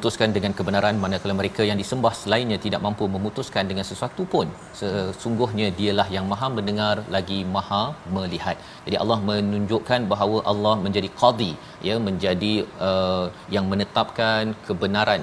memutuskan 0.00 0.32
dengan 0.36 0.52
kebenaran 0.58 0.96
manakala 1.02 1.34
mereka 1.38 1.62
yang 1.68 1.78
disembah 1.80 2.12
selainnya 2.20 2.58
tidak 2.66 2.80
mampu 2.84 3.04
memutuskan 3.14 3.64
dengan 3.70 3.84
sesuatu 3.88 4.22
pun. 4.34 4.46
Sesungguhnya 4.78 5.66
dialah 5.78 6.06
yang 6.14 6.24
maha 6.30 6.48
mendengar 6.58 6.94
lagi 7.16 7.40
maha 7.56 7.82
melihat. 8.16 8.56
Jadi 8.86 8.96
Allah 9.02 9.18
menunjukkan 9.30 10.00
bahawa 10.12 10.38
Allah 10.52 10.74
menjadi 10.84 11.08
qadi 11.22 11.52
ya 11.88 11.96
menjadi 12.08 12.54
uh, 12.88 13.26
yang 13.56 13.68
menetapkan 13.72 14.56
kebenaran 14.68 15.20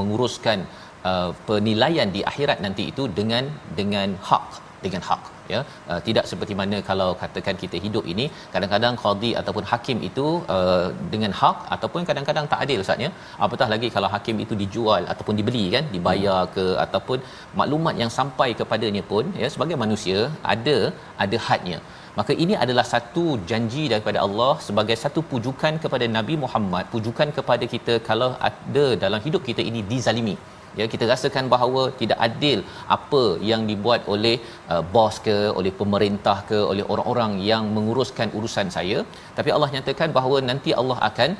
menguruskan 0.00 0.68
uh, 1.10 1.30
penilaian 1.48 2.12
di 2.18 2.22
akhirat 2.32 2.60
nanti 2.66 2.84
itu 2.92 3.08
dengan 3.20 3.46
dengan 3.80 4.12
hak 4.28 4.46
dengan 4.84 5.04
hak 5.08 5.22
ya. 5.54 5.60
Uh, 5.90 6.00
tidak 6.06 6.24
seperti 6.30 6.54
mana 6.60 6.78
kalau 6.90 7.08
katakan 7.22 7.56
kita 7.62 7.76
hidup 7.84 8.04
ini 8.12 8.26
kadang-kadang 8.54 8.96
qadi 9.04 9.30
ataupun 9.40 9.66
hakim 9.72 10.00
itu 10.08 10.26
uh, 10.56 10.86
dengan 11.12 11.34
hak 11.40 11.58
ataupun 11.76 12.08
kadang-kadang 12.10 12.48
tak 12.54 12.62
adil 12.66 12.82
ustaz 12.84 13.06
ya. 13.06 13.10
Apatah 13.46 13.68
lagi 13.74 13.90
kalau 13.96 14.10
hakim 14.14 14.38
itu 14.46 14.56
dijual 14.62 15.04
ataupun 15.14 15.36
dibeli 15.40 15.64
kan 15.76 15.86
dibayar 15.94 16.40
ke 16.56 16.66
ataupun 16.86 17.20
maklumat 17.60 17.94
yang 18.02 18.12
sampai 18.18 18.50
kepadanya 18.62 19.04
pun 19.12 19.24
ya 19.42 19.50
sebagai 19.54 19.78
manusia 19.84 20.18
ada 20.54 20.78
ada 21.26 21.38
hadnya. 21.48 21.80
Maka 22.18 22.32
ini 22.42 22.54
adalah 22.64 22.84
satu 22.92 23.24
janji 23.50 23.82
daripada 23.92 24.18
Allah 24.26 24.52
sebagai 24.68 24.96
satu 25.02 25.20
pujukan 25.32 25.74
kepada 25.82 26.06
Nabi 26.16 26.34
Muhammad 26.44 26.84
pujukan 26.94 27.28
kepada 27.36 27.64
kita 27.74 27.94
kalau 28.08 28.30
ada 28.48 28.86
dalam 29.04 29.20
hidup 29.26 29.42
kita 29.48 29.62
ini 29.70 29.80
dizalimi 29.92 30.36
ya 30.80 30.86
kita 30.92 31.04
rasakan 31.12 31.46
bahawa 31.54 31.82
tidak 32.00 32.18
adil 32.28 32.58
apa 32.96 33.22
yang 33.50 33.62
dibuat 33.70 34.02
oleh 34.14 34.34
uh, 34.72 34.82
bos 34.94 35.16
ke 35.28 35.36
oleh 35.60 35.72
pemerintah 35.80 36.36
ke 36.50 36.58
oleh 36.72 36.84
orang-orang 36.92 37.32
yang 37.50 37.64
menguruskan 37.76 38.30
urusan 38.40 38.68
saya. 38.76 38.98
Tapi 39.38 39.52
Allah 39.56 39.70
nyatakan 39.76 40.12
bahawa 40.18 40.38
nanti 40.50 40.72
Allah 40.82 40.98
akan 41.10 41.30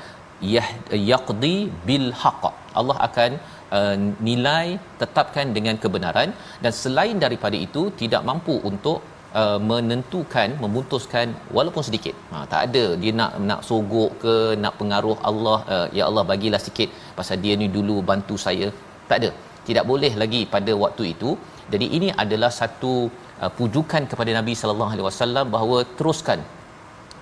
yaqdi 1.11 1.57
bil 1.90 2.09
haqq. 2.22 2.44
Allah 2.81 2.96
akan 3.07 3.31
uh, 3.79 3.96
nilai 4.29 4.66
tetapkan 5.03 5.46
dengan 5.59 5.79
kebenaran. 5.85 6.33
Dan 6.64 6.72
selain 6.83 7.16
daripada 7.27 7.59
itu 7.68 7.85
tidak 8.03 8.24
mampu 8.33 8.57
untuk 8.72 9.01
Uh, 9.40 9.59
menentukan 9.70 10.48
memutuskan 10.62 11.27
walaupun 11.57 11.83
sedikit. 11.87 12.14
Ha 12.31 12.37
tak 12.53 12.61
ada 12.66 12.85
dia 13.01 13.12
nak 13.18 13.33
nak 13.48 13.61
sogok 13.68 14.12
ke 14.22 14.35
nak 14.62 14.74
pengaruh 14.81 15.16
Allah 15.31 15.59
uh, 15.74 15.87
ya 15.98 16.05
Allah 16.09 16.24
bagilah 16.31 16.61
sikit. 16.66 16.88
Pasal 17.18 17.37
dia 17.44 17.55
ni 17.62 17.68
dulu 17.74 17.96
bantu 18.11 18.37
saya 18.44 18.68
tak 19.11 19.18
ada. 19.21 19.31
Tidak 19.68 19.85
boleh 19.92 20.12
lagi 20.23 20.42
pada 20.55 20.73
waktu 20.85 21.03
itu. 21.14 21.31
Jadi 21.73 21.87
ini 21.97 22.09
adalah 22.23 22.53
satu 22.61 22.92
uh, 23.42 23.51
pujukan 23.59 24.05
kepada 24.11 24.31
Nabi 24.38 24.55
sallallahu 24.61 24.92
alaihi 24.94 25.09
wasallam 25.09 25.47
bahawa 25.57 25.79
teruskan. 25.99 26.40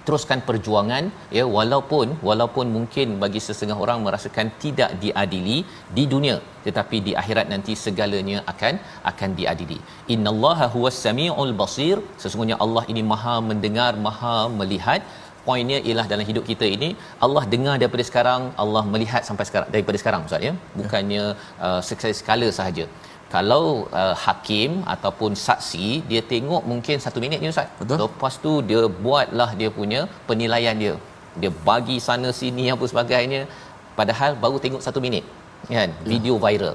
Teruskan 0.06 0.40
perjuangan 0.48 1.04
ya 1.36 1.44
walaupun 1.54 2.08
walaupun 2.28 2.66
mungkin 2.74 3.18
bagi 3.22 3.40
sesetengah 3.46 3.78
orang 3.84 3.98
merasakan 4.06 4.46
tidak 4.62 4.90
diadili 5.02 5.56
di 5.96 6.04
dunia 6.12 6.36
tetapi 6.66 6.96
di 7.06 7.12
akhirat 7.22 7.46
nanti 7.52 7.72
segalanya 7.84 8.38
akan 8.52 8.74
akan 9.10 9.30
diadili. 9.40 9.78
Innallaha 10.14 10.68
huwas 10.74 10.98
samiul 11.06 11.54
basir. 11.62 11.98
Sesungguhnya 12.22 12.58
Allah 12.66 12.84
ini 12.92 13.02
maha 13.12 13.36
mendengar 13.50 13.92
maha 14.06 14.36
melihat 14.60 15.02
poinnya 15.46 15.78
ialah 15.88 16.06
dalam 16.12 16.24
hidup 16.30 16.44
kita 16.50 16.66
ini 16.76 16.88
Allah 17.26 17.42
dengar 17.52 17.74
daripada 17.82 18.04
sekarang 18.10 18.42
Allah 18.62 18.82
melihat 18.94 19.22
sampai 19.28 19.44
sekarang 19.48 19.68
daripada 19.74 19.98
sekarang 20.02 20.22
ustaz 20.28 20.48
ya? 20.48 20.52
Bukannya 20.80 21.24
uh, 21.66 21.80
sekali 21.88 22.14
sekala 22.20 22.48
sahaja. 22.58 22.86
Kalau 23.34 23.64
uh, 24.00 24.14
hakim 24.24 24.72
ataupun 24.94 25.30
saksi 25.46 25.88
dia 26.10 26.22
tengok 26.32 26.62
mungkin 26.72 26.96
satu 27.06 27.18
minit 27.24 27.40
ni 27.44 27.50
ustaz. 27.54 27.70
Betul. 27.80 27.96
lepas 28.04 28.34
tu 28.44 28.52
dia 28.68 28.82
buatlah 29.06 29.50
dia 29.60 29.70
punya 29.78 30.02
penilaian 30.28 30.76
dia. 30.84 30.94
Dia 31.40 31.50
bagi 31.70 31.96
sana 32.08 32.28
sini 32.42 32.66
apa 32.74 32.84
sebagainya. 32.92 33.42
Padahal 33.98 34.32
baru 34.44 34.56
tengok 34.66 34.84
satu 34.86 35.00
minit 35.06 35.24
kan? 35.74 35.90
Ya. 35.90 36.06
video 36.12 36.34
viral 36.44 36.74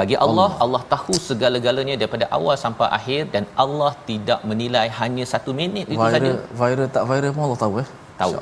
bagi 0.00 0.16
Allah, 0.24 0.34
Allah 0.34 0.48
Allah 0.64 0.82
tahu 0.94 1.14
segala-galanya 1.28 1.94
daripada 2.00 2.26
awal 2.36 2.56
sampai 2.64 2.88
akhir 2.98 3.20
dan 3.34 3.44
Allah 3.64 3.92
tidak 4.10 4.40
menilai 4.50 4.86
hanya 5.00 5.24
satu 5.32 5.52
minit 5.60 5.86
itu 5.94 6.00
viral, 6.00 6.14
saja 6.14 6.30
viral 6.60 6.88
tak 6.96 7.04
viral 7.10 7.32
pun 7.36 7.44
Allah 7.46 7.60
tahu 7.64 7.74
eh 7.82 7.88
tahu 8.20 8.34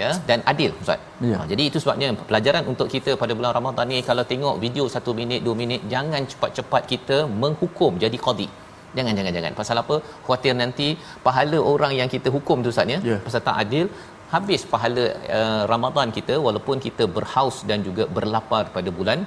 ya 0.00 0.10
dan 0.28 0.38
adil 0.52 0.70
ustaz 0.82 1.00
ya. 1.30 1.36
ha, 1.40 1.44
jadi 1.50 1.62
itu 1.68 1.78
sebabnya 1.82 2.08
pelajaran 2.30 2.64
untuk 2.72 2.88
kita 2.94 3.12
pada 3.22 3.32
bulan 3.38 3.52
Ramadan 3.58 3.86
ni 3.92 3.98
kalau 4.08 4.24
tengok 4.32 4.56
video 4.64 4.84
satu 4.94 5.12
minit 5.20 5.40
dua 5.46 5.56
minit 5.62 5.80
jangan 5.94 6.22
cepat-cepat 6.32 6.82
kita 6.94 7.18
menghukum 7.44 7.94
jadi 8.06 8.18
qadi 8.26 8.48
Jangan 8.96 9.12
jangan 9.18 9.32
jangan. 9.36 9.52
Pasal 9.58 9.76
apa? 9.82 9.96
Khuatir 10.24 10.54
nanti 10.62 10.88
pahala 11.26 11.58
orang 11.72 11.92
yang 11.98 12.08
kita 12.14 12.28
hukum 12.34 12.64
tu 12.64 12.68
Ustaz 12.72 12.92
ya. 12.94 12.98
Yeah. 13.10 13.20
Pasal 13.26 13.40
tak 13.46 13.56
adil 13.62 13.86
habis 14.34 14.62
pahala 14.72 15.04
uh, 15.38 15.62
Ramadan 15.72 16.08
kita 16.18 16.34
walaupun 16.46 16.76
kita 16.86 17.04
berhaus 17.16 17.56
dan 17.70 17.78
juga 17.88 18.04
berlapar 18.16 18.64
pada 18.76 18.90
bulan 18.98 19.18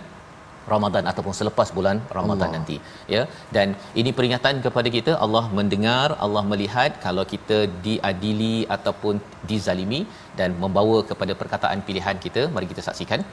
Ramadan 0.74 1.04
ataupun 1.12 1.34
selepas 1.40 1.70
bulan 1.78 1.98
Ramadan 2.18 2.48
Allah. 2.50 2.56
nanti 2.58 2.78
ya. 3.16 3.24
Dan 3.56 3.68
ini 4.02 4.12
peringatan 4.18 4.62
kepada 4.66 4.92
kita 4.98 5.14
Allah 5.26 5.44
mendengar 5.60 6.08
Allah 6.26 6.44
melihat 6.52 6.92
kalau 7.06 7.26
kita 7.34 7.58
diadili 7.88 8.56
ataupun 8.76 9.18
dizalimi 9.52 10.02
dan 10.40 10.52
membawa 10.64 11.00
kepada 11.10 11.36
perkataan 11.42 11.82
pilihan 11.90 12.20
kita 12.28 12.44
mari 12.56 12.70
kita 12.74 12.84
saksikan. 12.90 13.24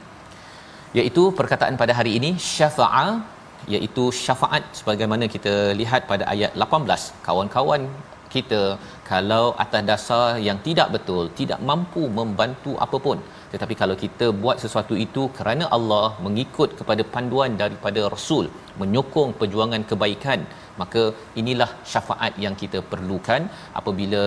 Iaitu 0.98 1.22
perkataan 1.40 1.76
pada 1.82 1.92
hari 1.98 2.14
ini 2.20 2.32
syafa'a 2.54 3.06
iaitu 3.74 4.04
syafaat 4.24 4.62
sebagaimana 4.78 5.24
kita 5.34 5.54
lihat 5.80 6.02
pada 6.10 6.24
ayat 6.32 6.52
18 6.64 7.24
kawan-kawan 7.26 7.82
kita 8.34 8.60
kalau 9.10 9.44
atas 9.64 9.82
dasar 9.90 10.26
yang 10.48 10.58
tidak 10.66 10.88
betul 10.96 11.24
tidak 11.40 11.60
mampu 11.70 12.02
membantu 12.18 12.72
apapun 12.86 13.18
tetapi 13.52 13.74
kalau 13.82 13.96
kita 14.02 14.26
buat 14.42 14.58
sesuatu 14.64 14.94
itu 15.06 15.22
kerana 15.38 15.64
Allah 15.76 16.06
mengikut 16.26 16.70
kepada 16.80 17.02
panduan 17.14 17.52
daripada 17.62 18.02
rasul 18.14 18.46
menyokong 18.80 19.32
perjuangan 19.40 19.82
kebaikan 19.90 20.42
maka 20.80 21.02
inilah 21.40 21.70
syafaat 21.92 22.34
yang 22.44 22.54
kita 22.62 22.78
perlukan. 22.92 23.42
Apabila 23.80 24.22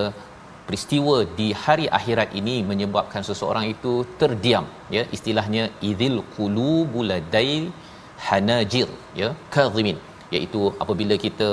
peristiwa 0.67 1.15
di 1.39 1.47
hari 1.63 1.85
akhirat 1.99 2.29
ini 2.39 2.55
menyebabkan 2.71 3.23
seseorang 3.29 3.65
itu 3.73 3.93
terdiam 4.21 4.65
ya 4.95 5.03
istilahnya 5.17 5.63
idzil 5.89 6.17
qulubul 6.35 7.09
ladail 7.13 7.65
hanajir 8.27 8.89
ya 9.21 9.29
kadhimin. 9.55 9.99
Iaitu 10.35 10.61
apabila 10.83 11.15
kita 11.25 11.49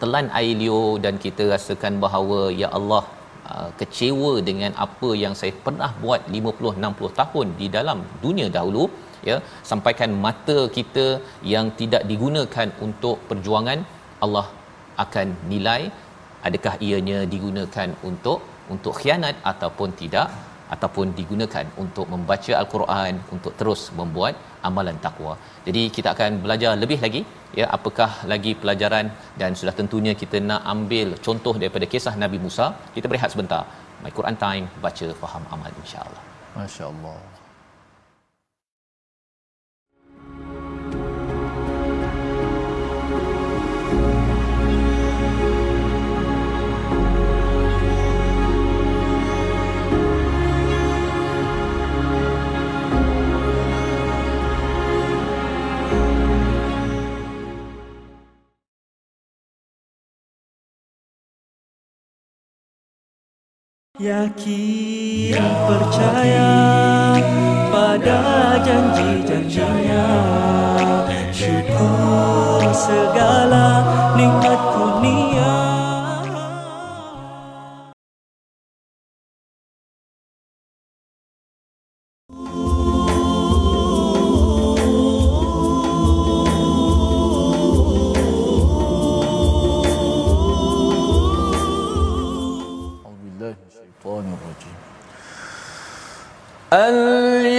telan 0.00 0.26
air 0.38 0.54
liur 0.62 0.90
dan 1.04 1.14
kita 1.24 1.44
rasakan 1.54 1.94
bahawa 2.04 2.40
ya 2.62 2.68
Allah 2.78 3.02
uh, 3.54 3.70
kecewa 3.80 4.32
dengan 4.48 4.72
apa 4.86 5.10
yang 5.22 5.34
saya 5.40 5.52
pernah 5.66 5.90
buat 6.02 6.22
50 6.36 6.74
60 6.86 7.20
tahun 7.20 7.46
di 7.60 7.68
dalam 7.76 8.00
dunia 8.24 8.48
dahulu 8.58 8.84
ya. 9.28 9.38
Sampaikan 9.70 10.12
mata 10.26 10.58
kita 10.78 11.06
yang 11.54 11.68
tidak 11.80 12.04
digunakan 12.12 12.68
untuk 12.86 13.16
perjuangan 13.30 13.80
Allah 14.26 14.46
akan 15.04 15.28
nilai 15.52 15.80
adakah 16.48 16.74
ianya 16.86 17.18
digunakan 17.34 17.90
untuk 18.10 18.38
untuk 18.74 18.94
khianat 19.00 19.36
ataupun 19.50 19.90
tidak 20.00 20.28
ataupun 20.74 21.14
digunakan 21.18 21.64
untuk 21.82 22.06
membaca 22.14 22.52
al-Quran 22.60 23.14
untuk 23.34 23.52
terus 23.60 23.82
membuat 23.98 24.34
amalan 24.68 24.96
takwa. 25.06 25.34
Jadi 25.66 25.82
kita 25.96 26.08
akan 26.14 26.40
belajar 26.44 26.72
lebih 26.82 26.98
lagi 27.06 27.22
ya 27.60 27.66
apakah 27.78 28.10
lagi 28.32 28.52
pelajaran 28.62 29.08
dan 29.40 29.50
sudah 29.60 29.74
tentunya 29.80 30.14
kita 30.22 30.38
nak 30.50 30.62
ambil 30.74 31.16
contoh 31.26 31.54
daripada 31.62 31.88
kisah 31.94 32.14
Nabi 32.24 32.40
Musa. 32.46 32.68
Kita 32.96 33.08
berehat 33.10 33.32
sebentar. 33.34 33.62
My 34.04 34.12
Quran 34.18 34.36
Time 34.44 34.66
baca 34.84 35.06
faham 35.22 35.44
amal 35.54 35.72
insya-Allah. 35.82 36.22
Masya-Allah. 36.58 37.37
Yakin 63.98 65.42
percaya 65.66 66.54
pada 67.66 68.54
janji-janjinya. 68.62 70.06
Syukur 71.34 72.62
segala 72.70 73.82
nikmat 74.14 74.77
اليوم 96.73 97.56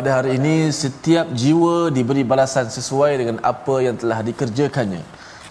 Pada 0.00 0.16
hari 0.16 0.40
ini 0.40 0.72
setiap 0.72 1.28
jiwa 1.28 1.92
diberi 1.92 2.24
balasan 2.24 2.72
sesuai 2.72 3.20
dengan 3.20 3.36
apa 3.44 3.84
yang 3.84 4.00
telah 4.00 4.24
dikerjakannya. 4.24 5.04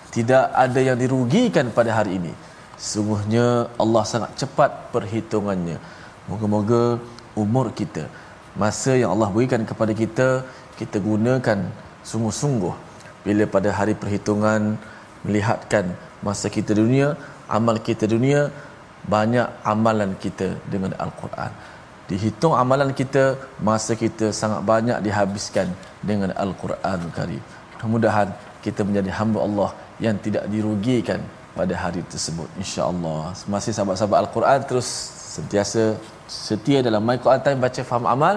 Tidak 0.09 0.45
ada 0.63 0.79
yang 0.81 0.97
dirugikan 0.97 1.69
pada 1.69 1.93
hari 1.93 2.17
ini. 2.17 2.33
Sungguhnya 2.73 3.69
Allah 3.77 4.03
sangat 4.09 4.33
cepat 4.41 4.89
perhitungannya. 4.89 5.77
Moga-moga 6.25 6.97
umur 7.37 7.69
kita, 7.77 8.09
masa 8.57 8.97
yang 8.97 9.13
Allah 9.13 9.29
berikan 9.29 9.61
kepada 9.69 9.93
kita, 9.93 10.41
kita 10.81 10.97
gunakan 10.97 11.69
sungguh-sungguh. 12.01 12.73
Bila 13.29 13.45
pada 13.45 13.69
hari 13.69 13.93
perhitungan 13.93 14.81
melihatkan 15.29 15.93
masa 16.25 16.49
kita 16.49 16.73
dunia, 16.73 17.13
amal 17.45 17.77
kita 17.77 18.09
dunia, 18.09 18.49
banyak 19.05 19.45
amalan 19.61 20.17
kita 20.17 20.57
dengan 20.73 20.97
Al-Quran. 20.97 21.53
Dihitung 22.09 22.53
amalan 22.61 22.89
kita, 22.99 23.23
masa 23.67 23.93
kita 24.03 24.27
sangat 24.41 24.61
banyak 24.71 24.97
dihabiskan 25.05 25.67
dengan 26.09 26.29
Al-Quran 26.43 26.99
Karim. 27.17 27.43
Mudah-mudahan 27.77 28.29
kita 28.65 28.81
menjadi 28.87 29.09
hamba 29.17 29.39
Allah 29.47 29.69
yang 30.05 30.15
tidak 30.25 30.43
dirugikan 30.53 31.21
pada 31.57 31.73
hari 31.83 32.01
tersebut 32.13 32.49
insya-Allah. 32.61 33.21
Masih 33.53 33.71
sahabat-sahabat 33.77 34.17
Al-Quran 34.23 34.59
terus 34.69 34.87
sentiasa 35.35 35.83
setia 36.25 36.79
dalam 36.87 37.01
My 37.07 37.17
Quran 37.23 37.41
Time 37.45 37.59
baca 37.65 37.81
faham 37.89 38.07
amal. 38.15 38.35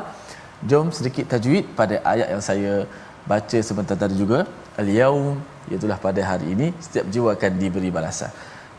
Jom 0.71 0.93
sedikit 0.99 1.27
tajwid 1.33 1.65
pada 1.81 1.97
ayat 2.13 2.29
yang 2.35 2.43
saya 2.49 2.73
baca 3.33 3.59
sebentar 3.69 3.97
tadi 4.03 4.17
juga. 4.23 4.41
Al-yaum 4.83 5.41
iaitu 5.71 5.89
pada 6.07 6.21
hari 6.31 6.47
ini 6.55 6.67
setiap 6.85 7.07
jiwa 7.15 7.31
akan 7.37 7.53
diberi 7.63 7.91
balasan. 7.97 8.31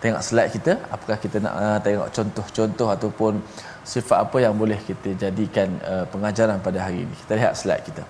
Tengok 0.04 0.20
slide 0.20 0.52
kita, 0.52 0.74
apakah 0.92 1.16
kita 1.16 1.40
nak 1.40 1.54
uh, 1.56 1.80
tengok 1.80 2.08
contoh-contoh 2.12 2.88
ataupun 2.92 3.34
sifat 3.88 4.18
apa 4.28 4.38
yang 4.44 4.52
boleh 4.52 4.76
kita 4.84 5.16
jadikan 5.16 5.80
uh, 5.80 6.04
pengajaran 6.12 6.60
pada 6.60 6.84
hari 6.84 7.08
ini. 7.08 7.14
Kita 7.24 7.40
lihat 7.40 7.54
slide 7.56 7.84
kita. 7.88 8.04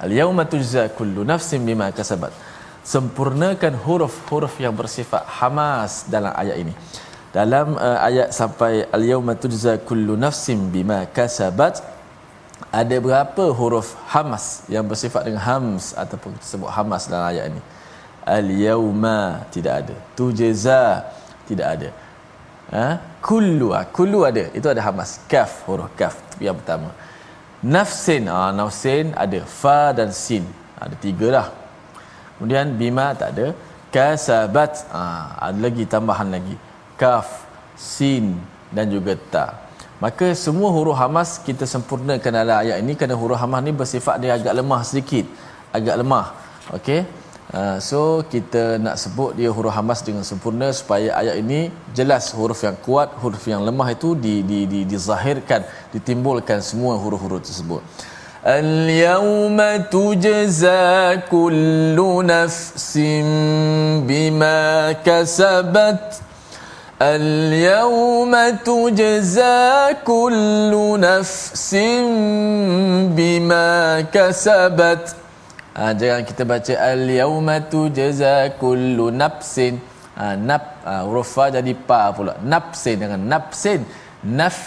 Al-yauma 0.00 0.48
tujza 0.48 0.88
kullu 0.88 1.20
nafsin 1.20 1.60
bima 1.68 1.92
kasabat 1.92 2.32
sempurnakan 2.80 3.76
huruf-huruf 3.84 4.56
yang 4.60 4.72
bersifat 4.76 5.24
hamas 5.40 6.08
dalam 6.14 6.32
ayat 6.32 6.56
ini. 6.64 6.72
Dalam 7.28 7.76
uh, 7.76 7.98
ayat 8.08 8.32
sampai 8.32 8.88
al-yauma 8.96 9.36
tujza 9.36 9.76
kullu 9.88 10.16
nafsin 10.16 10.72
bima 10.72 11.04
kasabat 11.18 11.84
ada 12.72 12.96
berapa 13.06 13.44
huruf 13.58 13.92
hamas 14.08 14.64
yang 14.70 14.88
bersifat 14.88 15.28
dengan 15.28 15.42
hams 15.44 15.92
ataupun 15.92 16.40
disebut 16.40 16.70
hamas 16.72 17.04
dalam 17.12 17.28
ayat 17.32 17.44
ini? 17.52 17.62
Al-yauma 18.24 19.44
tidak 19.52 19.74
ada. 19.84 19.96
Tujza 20.16 21.04
tidak 21.48 21.66
ada. 21.74 21.88
Ha? 22.74 22.86
Kullu, 23.20 23.68
ha? 23.76 23.82
kullu 23.96 24.24
ada. 24.30 24.44
Itu 24.58 24.66
ada 24.72 24.82
hamas. 24.84 25.20
Kaf, 25.30 25.64
huruf 25.68 25.90
kaf 26.00 26.16
yang 26.40 26.56
pertama. 26.60 26.90
nafsin 27.74 28.28
ah 28.38 28.52
nafsin 28.60 29.06
ada 29.24 29.40
fa 29.60 29.80
dan 29.98 30.12
sin 30.12 30.44
ada 30.84 30.94
tiga 31.04 31.28
lah 31.36 31.46
kemudian 32.36 32.76
bima 32.80 33.06
tak 33.20 33.28
ada 33.34 33.46
kasabat 33.94 34.84
ah 35.00 35.32
ada 35.46 35.58
lagi 35.66 35.84
tambahan 35.94 36.28
lagi 36.36 36.56
kaf 37.00 37.28
sin 37.88 38.36
dan 38.76 38.92
juga 38.94 39.16
ta 39.34 39.46
maka 40.04 40.36
semua 40.44 40.68
huruf 40.76 40.96
hamas 41.02 41.30
kita 41.46 41.64
sempurnakan 41.74 42.32
dalam 42.36 42.56
ayat 42.62 42.76
ini 42.84 42.92
kerana 42.98 43.16
huruf 43.22 43.40
hamas 43.42 43.60
ni 43.66 43.72
bersifat 43.80 44.20
dia 44.22 44.36
agak 44.36 44.54
lemah 44.60 44.80
sedikit 44.90 45.24
agak 45.72 45.96
lemah 46.00 46.26
okey 46.76 47.00
Uh, 47.53 47.81
so 47.81 48.21
kita 48.29 48.77
nak 48.77 48.93
sebut 49.01 49.33
dia 49.33 49.49
huruf 49.49 49.73
hamas 49.73 50.05
dengan 50.05 50.21
sempurna 50.21 50.69
supaya 50.69 51.17
ayat 51.17 51.41
ini 51.41 51.73
jelas 51.97 52.29
huruf 52.37 52.61
yang 52.61 52.77
kuat 52.77 53.09
huruf 53.21 53.41
yang 53.49 53.65
lemah 53.65 53.89
itu 53.89 54.13
di 54.13 54.45
di 54.49 54.59
di 54.69 54.79
dizahirkan 54.85 55.65
ditimbulkan 55.89 56.61
semua 56.61 56.93
huruf-huruf 57.01 57.41
tersebut 57.41 57.81
اليوم 58.45 59.59
تجزى 59.91 61.19
كل 61.31 61.97
نفس 62.25 62.97
بما 64.07 64.91
كسبت 64.91 66.03
اليوم 67.01 68.33
تجزى 68.49 69.95
كل 70.07 70.73
نفس 70.99 71.75
بما 73.17 74.01
كسبت 74.01 75.15
Ha, 75.74 75.90
jangan 76.00 76.22
kita 76.22 76.42
baca 76.46 76.74
al-yauma 76.92 77.56
tujza 77.72 78.34
kullu 78.62 79.06
nafsin. 79.22 79.74
Ha, 80.14 80.38
nap 80.48 80.64
ha, 80.86 81.02
huruf 81.06 81.34
fa 81.34 81.50
jadi 81.56 81.72
pa 81.88 82.00
pula. 82.16 82.34
Nafsin 82.52 82.96
dengan 83.02 83.20
nafsin. 83.32 83.80
Naf 84.38 84.58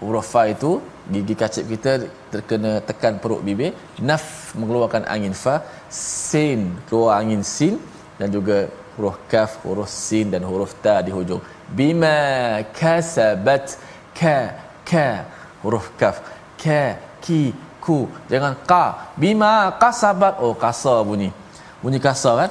huruf 0.00 0.32
fa 0.32 0.48
itu 0.48 0.80
gigi 1.12 1.34
kacip 1.36 1.68
kita 1.72 1.92
terkena 2.32 2.80
tekan 2.88 3.20
perut 3.22 3.44
bibir. 3.44 3.76
Naf 4.00 4.56
mengeluarkan 4.56 5.04
angin 5.14 5.36
fa. 5.42 5.60
Sin 5.92 6.80
keluar 6.88 7.20
angin 7.20 7.44
sin 7.44 7.76
dan 8.16 8.32
juga 8.32 8.58
huruf 8.96 9.20
kaf, 9.28 9.60
huruf 9.68 9.92
sin 9.92 10.32
dan 10.32 10.48
huruf 10.48 10.72
ta 10.80 11.04
di 11.04 11.12
hujung. 11.12 11.44
Bima 11.76 12.64
kasabat 12.80 13.76
ka 14.16 14.38
ka 14.88 15.08
huruf 15.60 15.92
kaf. 16.00 16.24
Ka 16.56 16.96
ki 17.20 17.52
ku. 17.86 17.98
Jangan 18.32 18.54
ka. 18.70 18.84
Bima 19.20 19.52
kasabat. 19.82 20.40
Oh 20.44 20.54
kasar 20.64 20.98
bunyi. 21.08 21.30
Bunyi 21.84 22.00
kasar 22.00 22.34
kan? 22.40 22.50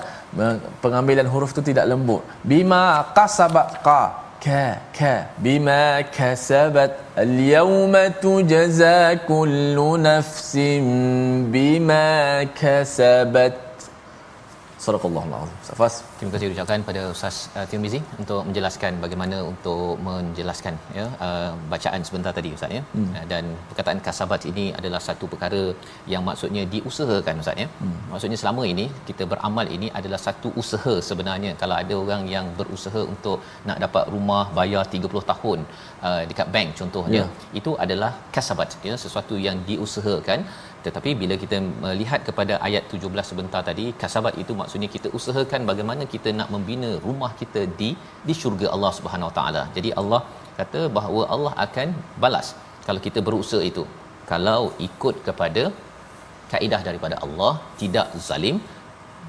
Pengambilan 0.83 1.27
huruf 1.33 1.51
tu 1.57 1.61
tidak 1.65 1.89
lembut. 1.89 2.21
Bima 2.45 3.01
kasabat. 3.17 3.81
Ka. 3.81 4.01
Ka 4.43 4.65
ka 4.97 5.15
bima 5.43 6.03
kasabat. 6.15 6.91
Al 7.23 7.33
yawma 7.55 8.11
tujza 8.23 9.15
kullu 9.29 9.89
nafsin 10.07 10.85
bima 11.53 12.43
kasabat. 12.61 13.55
Sadaqallahul 14.77 15.33
azim. 15.41 15.57
Safas. 15.63 16.12
Terima 16.23 16.35
kasih 16.39 16.53
ucapkan 16.55 16.81
pada 16.87 17.01
Ustaz 17.13 17.37
uh, 17.59 17.65
Tirmizi 17.69 17.99
untuk 18.21 18.41
menjelaskan 18.49 18.91
bagaimana 19.03 19.37
untuk 19.49 19.99
menjelaskan 20.05 20.75
ya 20.97 21.05
uh, 21.25 21.51
bacaan 21.71 22.01
sebentar 22.07 22.31
tadi 22.37 22.49
Ustaz 22.57 22.71
ya. 22.77 22.81
Hmm. 22.93 23.09
Uh, 23.15 23.25
dan 23.31 23.43
perkataan 23.69 23.99
kasabat 24.05 24.47
ini 24.51 24.65
adalah 24.79 25.01
satu 25.07 25.27
perkara 25.33 25.61
yang 26.13 26.23
maksudnya 26.29 26.63
diusahakan 26.73 27.43
Ustaz 27.43 27.63
ya. 27.63 27.67
Hmm. 27.81 27.97
Maksudnya 28.11 28.39
selama 28.43 28.63
ini 28.73 28.85
kita 29.09 29.27
beramal 29.33 29.67
ini 29.77 29.89
adalah 29.99 30.19
satu 30.27 30.51
usaha 30.63 30.95
sebenarnya. 31.09 31.51
Kalau 31.63 31.75
ada 31.81 31.95
orang 32.03 32.23
yang 32.35 32.47
berusaha 32.59 33.03
untuk 33.13 33.43
nak 33.69 33.79
dapat 33.85 34.07
rumah 34.15 34.43
bayar 34.59 34.85
30 34.95 35.31
tahun 35.31 35.59
uh, 36.07 36.21
dekat 36.31 36.47
bank 36.55 36.69
contohnya, 36.81 37.23
yeah. 37.27 37.59
itu 37.61 37.73
adalah 37.85 38.13
kasabat 38.37 38.79
ya 38.89 38.95
sesuatu 39.05 39.35
yang 39.47 39.59
diusahakan 39.71 40.39
tetapi 40.85 41.09
bila 41.21 41.35
kita 41.43 41.57
melihat 41.83 42.21
kepada 42.27 42.53
ayat 42.67 42.83
17 42.95 43.29
sebentar 43.31 43.61
tadi 43.69 43.85
kasabat 44.03 44.35
itu 44.43 44.53
maksudnya 44.61 44.89
kita 44.95 45.07
usahakan 45.17 45.61
bagaimana 45.71 46.03
kita 46.13 46.29
nak 46.39 46.49
membina 46.55 46.89
rumah 47.07 47.31
kita 47.41 47.61
di 47.81 47.89
di 48.27 48.33
syurga 48.41 48.67
Allah 48.75 48.91
Subhanahu 48.99 49.29
Wa 49.31 49.35
Taala. 49.39 49.63
Jadi 49.77 49.91
Allah 50.01 50.21
kata 50.59 50.81
bahawa 50.97 51.21
Allah 51.35 51.53
akan 51.65 51.89
balas 52.23 52.49
kalau 52.87 53.01
kita 53.07 53.21
berusaha 53.27 53.63
itu. 53.71 53.85
Kalau 54.31 54.61
ikut 54.87 55.15
kepada 55.27 55.63
kaedah 56.51 56.81
daripada 56.87 57.15
Allah 57.25 57.53
tidak 57.81 58.07
zalim 58.27 58.57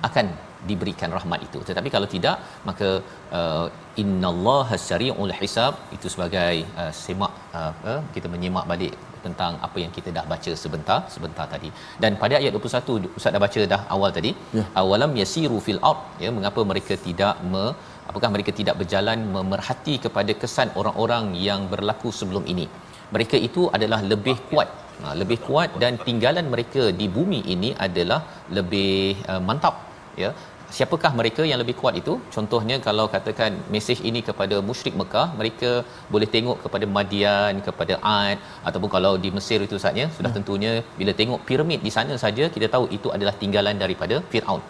akan 0.08 0.26
diberikan 0.68 1.10
rahmat 1.16 1.40
itu. 1.46 1.58
Tetapi 1.68 1.88
kalau 1.94 2.08
tidak 2.14 2.36
maka 2.68 2.90
uh, 3.38 3.66
innallaha 4.02 4.76
sari'ul 4.88 5.34
hisab 5.40 5.74
itu 5.96 6.08
sebagai 6.14 6.54
uh, 6.82 6.92
semak 7.04 7.32
uh, 7.58 7.72
uh, 7.90 8.00
kita 8.14 8.28
menyimak 8.34 8.66
balik 8.72 8.94
tentang 9.26 9.52
apa 9.66 9.78
yang 9.82 9.92
kita 9.96 10.10
dah 10.16 10.24
baca 10.32 10.52
sebentar 10.62 10.98
sebentar 11.14 11.46
tadi. 11.54 11.70
Dan 12.02 12.12
pada 12.22 12.36
ayat 12.40 12.52
21 12.58 13.16
ustaz 13.18 13.32
dah 13.36 13.42
baca 13.46 13.60
dah 13.72 13.80
awal 13.96 14.10
tadi 14.18 14.30
ya. 14.58 14.64
awalam 14.82 15.12
yasiru 15.20 15.58
fil 15.66 15.80
ard? 15.90 16.02
Ya 16.24 16.30
mengapa 16.38 16.62
mereka 16.72 16.96
tidak 17.06 17.36
me 17.52 17.64
apakah 18.10 18.30
mereka 18.34 18.52
tidak 18.60 18.76
berjalan 18.80 19.20
memerhati 19.36 19.96
kepada 20.06 20.34
kesan 20.42 20.70
orang-orang 20.80 21.26
yang 21.48 21.62
berlaku 21.74 22.10
sebelum 22.20 22.46
ini? 22.54 22.66
Mereka 23.14 23.38
itu 23.48 23.64
adalah 23.76 24.00
lebih 24.12 24.36
kuat. 24.50 24.70
Ha, 25.02 25.12
lebih 25.20 25.38
kuat 25.46 25.70
dan 25.82 25.94
tinggalan 26.06 26.46
mereka 26.52 26.82
di 27.00 27.06
bumi 27.16 27.40
ini 27.54 27.70
adalah 27.86 28.20
lebih 28.58 28.94
uh, 29.32 29.42
mantap. 29.48 29.76
Ya 30.22 30.30
siapakah 30.76 31.12
mereka 31.20 31.42
yang 31.50 31.58
lebih 31.62 31.74
kuat 31.80 31.94
itu? 32.00 32.14
Contohnya 32.34 32.76
kalau 32.86 33.04
katakan 33.14 33.52
mesej 33.74 33.98
ini 34.08 34.20
kepada 34.28 34.56
musyrik 34.68 34.94
Mekah 35.00 35.26
mereka 35.40 35.70
boleh 36.14 36.28
tengok 36.34 36.58
kepada 36.64 36.86
Madian 36.96 37.62
kepada 37.68 37.94
Ad 38.18 38.38
ataupun 38.68 38.90
kalau 38.96 39.12
di 39.24 39.30
Mesir 39.36 39.58
itu 39.68 39.78
saja 39.86 40.04
sudah 40.16 40.30
hmm. 40.30 40.38
tentunya 40.38 40.72
bila 40.98 41.14
tengok 41.20 41.40
piramid 41.48 41.80
di 41.86 41.92
sana 41.96 42.16
saja 42.24 42.46
kita 42.56 42.68
tahu 42.74 42.86
itu 42.98 43.10
adalah 43.16 43.34
tinggalan 43.42 43.78
daripada 43.84 44.18
Firaun. 44.32 44.62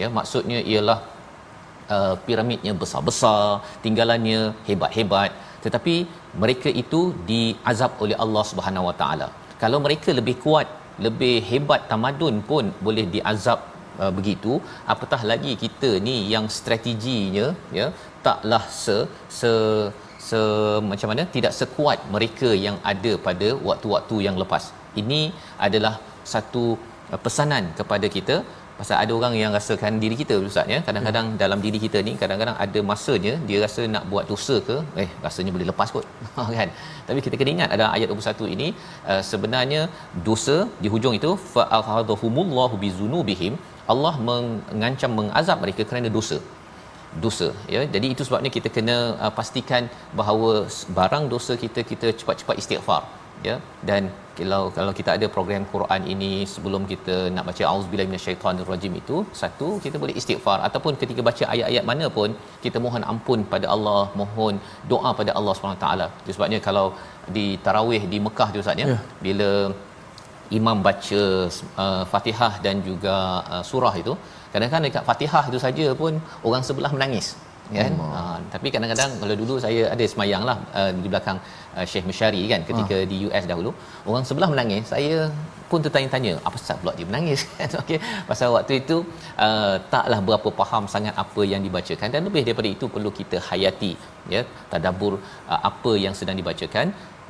Ya 0.00 0.08
maksudnya 0.18 0.58
ialah 0.72 0.98
uh, 1.94 2.14
piramidnya 2.26 2.74
besar-besar 2.82 3.44
tinggalannya 3.84 4.40
hebat-hebat. 4.68 5.30
Tetapi 5.64 5.94
mereka 6.42 6.68
itu 6.82 7.00
diazab 7.30 7.92
oleh 8.04 8.16
Allah 8.24 8.44
Subhanahu 8.50 8.88
Wa 8.90 8.96
Taala. 9.00 9.28
Kalau 9.62 9.78
mereka 9.86 10.10
lebih 10.20 10.36
kuat 10.44 10.68
lebih 11.06 11.36
hebat 11.50 11.82
tamadun 11.90 12.36
pun 12.50 12.64
boleh 12.86 13.04
diazab 13.14 13.60
uh, 14.02 14.12
begitu 14.18 14.52
apatah 14.94 15.20
lagi 15.30 15.54
kita 15.64 15.90
ni 16.08 16.16
yang 16.34 16.46
strateginya 16.58 17.46
ya 17.78 17.88
taklah 18.26 18.62
se 18.82 18.96
se 19.38 19.52
se 20.28 20.40
macam 20.90 21.08
mana 21.12 21.22
tidak 21.34 21.52
sekuat 21.60 21.98
mereka 22.14 22.48
yang 22.66 22.76
ada 22.92 23.12
pada 23.26 23.50
waktu-waktu 23.68 24.16
yang 24.28 24.38
lepas. 24.42 24.64
Ini 25.02 25.20
adalah 25.66 25.94
satu 26.32 26.64
uh, 27.12 27.20
pesanan 27.26 27.66
kepada 27.80 28.08
kita. 28.16 28.36
Pasal 28.80 28.96
ada 29.04 29.12
orang 29.16 29.34
yang 29.40 29.52
rasakan 29.56 29.94
diri 30.02 30.16
kita 30.20 30.34
ustaz 30.50 30.72
ya. 30.74 30.78
Kadang-kadang 30.86 31.26
hmm. 31.30 31.38
dalam 31.42 31.58
diri 31.64 31.78
kita 31.84 31.98
ni 32.06 32.12
kadang-kadang 32.20 32.56
ada 32.64 32.80
masanya 32.90 33.32
dia 33.48 33.58
rasa 33.64 33.82
nak 33.94 34.04
buat 34.12 34.24
dosa 34.30 34.56
ke 34.68 34.76
eh 35.02 35.08
rasanya 35.24 35.50
boleh 35.56 35.66
lepas 35.70 35.88
kot 35.96 36.06
kan. 36.58 36.68
Tapi 37.08 37.18
kita 37.26 37.36
kena 37.40 37.52
ingat 37.56 37.70
ada 37.76 37.88
ayat 37.96 38.08
21 38.14 38.54
ini 38.54 38.68
uh, 39.10 39.22
sebenarnya 39.30 39.82
dosa 40.28 40.56
di 40.84 40.90
hujung 40.94 41.16
itu 41.20 41.32
fa 41.54 41.64
akhadhumullahu 41.80 42.80
bizunubihim 42.84 43.56
Allah 43.92 44.14
mengancam 44.30 45.12
mengazab 45.20 45.58
mereka 45.64 45.84
kerana 45.90 46.10
dosa. 46.18 46.38
Dosa 47.24 47.48
ya. 47.74 47.80
Jadi 47.94 48.06
itu 48.14 48.22
sebabnya 48.26 48.50
kita 48.56 48.68
kena 48.76 48.96
uh, 49.24 49.32
pastikan 49.38 49.84
bahawa 50.20 50.50
barang 50.98 51.24
dosa 51.34 51.54
kita 51.64 51.82
kita 51.92 52.08
cepat-cepat 52.20 52.56
istighfar 52.62 53.02
ya. 53.48 53.56
Dan 53.88 54.02
kalau 54.38 54.62
kalau 54.76 54.92
kita 54.98 55.10
ada 55.16 55.26
program 55.36 55.62
Quran 55.72 56.02
ini 56.12 56.30
sebelum 56.52 56.82
kita 56.92 57.16
nak 57.34 57.44
baca 57.48 57.62
auzubillahi 57.72 58.08
minasyaitonirrajim 58.12 58.92
itu 59.02 59.16
satu 59.42 59.68
kita 59.84 59.96
boleh 60.02 60.14
istighfar. 60.20 60.58
Ataupun 60.68 60.94
ketika 61.02 61.20
baca 61.28 61.44
ayat-ayat 61.54 61.84
mana 61.90 62.08
pun 62.18 62.30
kita 62.64 62.78
mohon 62.86 63.04
ampun 63.12 63.42
pada 63.54 63.68
Allah 63.74 64.02
mohon 64.22 64.56
doa 64.92 65.12
pada 65.20 65.34
Allah 65.40 65.54
Subhanahu 65.58 65.82
taala. 65.84 66.08
Itu 66.22 66.32
sebabnya 66.38 66.60
kalau 66.68 66.86
di 67.36 67.46
tarawih 67.66 68.02
di 68.12 68.20
Mekah 68.26 68.48
tu 68.54 68.60
Ustaz 68.64 68.82
ya 68.82 68.86
yeah. 68.92 69.00
bila 69.26 69.50
imam 70.58 70.78
baca 70.86 71.22
uh, 71.84 72.04
Fatihah 72.12 72.52
dan 72.64 72.82
juga 72.88 73.14
uh, 73.54 73.64
surah 73.70 73.94
itu. 74.02 74.14
Kadang-kadang 74.52 74.84
dekat 74.88 75.04
Fatihah 75.08 75.44
itu 75.50 75.58
saja 75.66 75.86
pun 76.02 76.12
orang 76.48 76.62
sebelah 76.68 76.92
menangis 76.96 77.28
kan? 77.78 77.92
Uh, 78.04 78.38
tapi 78.54 78.68
kadang-kadang 78.74 79.10
kalau 79.22 79.34
dulu 79.42 79.54
saya 79.64 79.82
ada 79.94 80.04
semayang 80.12 80.42
lah 80.48 80.56
uh, 80.78 80.90
di 81.04 81.08
belakang 81.12 81.38
uh, 81.78 81.84
Syekh 81.90 82.06
Mesyari 82.10 82.42
kan 82.52 82.60
ketika 82.70 82.96
uh. 83.02 83.08
di 83.10 83.16
US 83.26 83.44
dahulu. 83.52 83.70
Orang 84.10 84.24
sebelah 84.28 84.50
menangis 84.52 84.90
saya 84.94 85.30
pun 85.70 85.80
tertanya-tanya 85.84 86.32
apa 86.46 86.56
sebab 86.62 86.78
pula 86.82 86.92
dia 86.98 87.06
menangis? 87.10 87.40
Kan? 87.58 87.70
Okey. 87.82 87.98
Pasal 88.30 88.48
waktu 88.56 88.72
itu 88.82 88.96
uh, 89.46 89.76
taklah 89.94 90.20
berapa 90.28 90.48
faham 90.60 90.84
sangat 90.94 91.14
apa 91.24 91.42
yang 91.52 91.62
dibacakan 91.66 92.08
dan 92.14 92.26
lebih 92.28 92.42
daripada 92.46 92.68
itu 92.76 92.86
perlu 92.94 93.10
kita 93.20 93.38
hayati 93.48 93.92
ya 94.34 94.42
tadabbur 94.72 95.14
uh, 95.52 95.60
apa 95.70 95.92
yang 96.04 96.14
sedang 96.20 96.36
dibacakan 96.40 96.86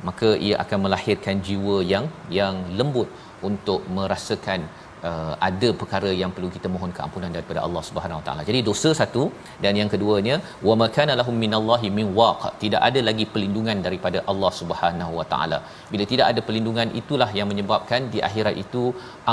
maka 0.09 0.29
ia 0.47 0.55
akan 0.63 0.79
melahirkan 0.85 1.35
jiwa 1.47 1.75
yang 1.93 2.05
yang 2.37 2.55
lembut 2.79 3.09
untuk 3.49 3.81
merasakan 3.97 4.61
uh, 5.09 5.33
ada 5.47 5.69
perkara 5.81 6.09
yang 6.21 6.31
perlu 6.35 6.49
kita 6.55 6.67
mohon 6.75 6.91
keampunan 6.97 7.31
daripada 7.35 7.59
Allah 7.65 7.83
Subhanahu 7.89 8.19
Wa 8.19 8.25
Taala. 8.27 8.41
Jadi 8.49 8.59
dosa 8.69 8.89
satu 9.01 9.23
dan 9.63 9.75
yang 9.81 9.89
keduanya 9.93 10.35
wa 10.69 10.75
makana 10.83 11.15
lahum 11.21 11.37
minallahi 11.43 11.89
min 11.99 12.09
waq. 12.19 12.43
Tidak 12.63 12.81
ada 12.89 13.01
lagi 13.09 13.27
perlindungan 13.33 13.79
daripada 13.87 14.21
Allah 14.33 14.51
Subhanahu 14.61 15.13
Wa 15.19 15.25
Taala. 15.33 15.59
Bila 15.93 16.05
tidak 16.13 16.27
ada 16.33 16.41
perlindungan 16.49 16.89
itulah 17.01 17.29
yang 17.39 17.49
menyebabkan 17.53 18.11
di 18.15 18.21
akhirat 18.29 18.57
itu 18.65 18.83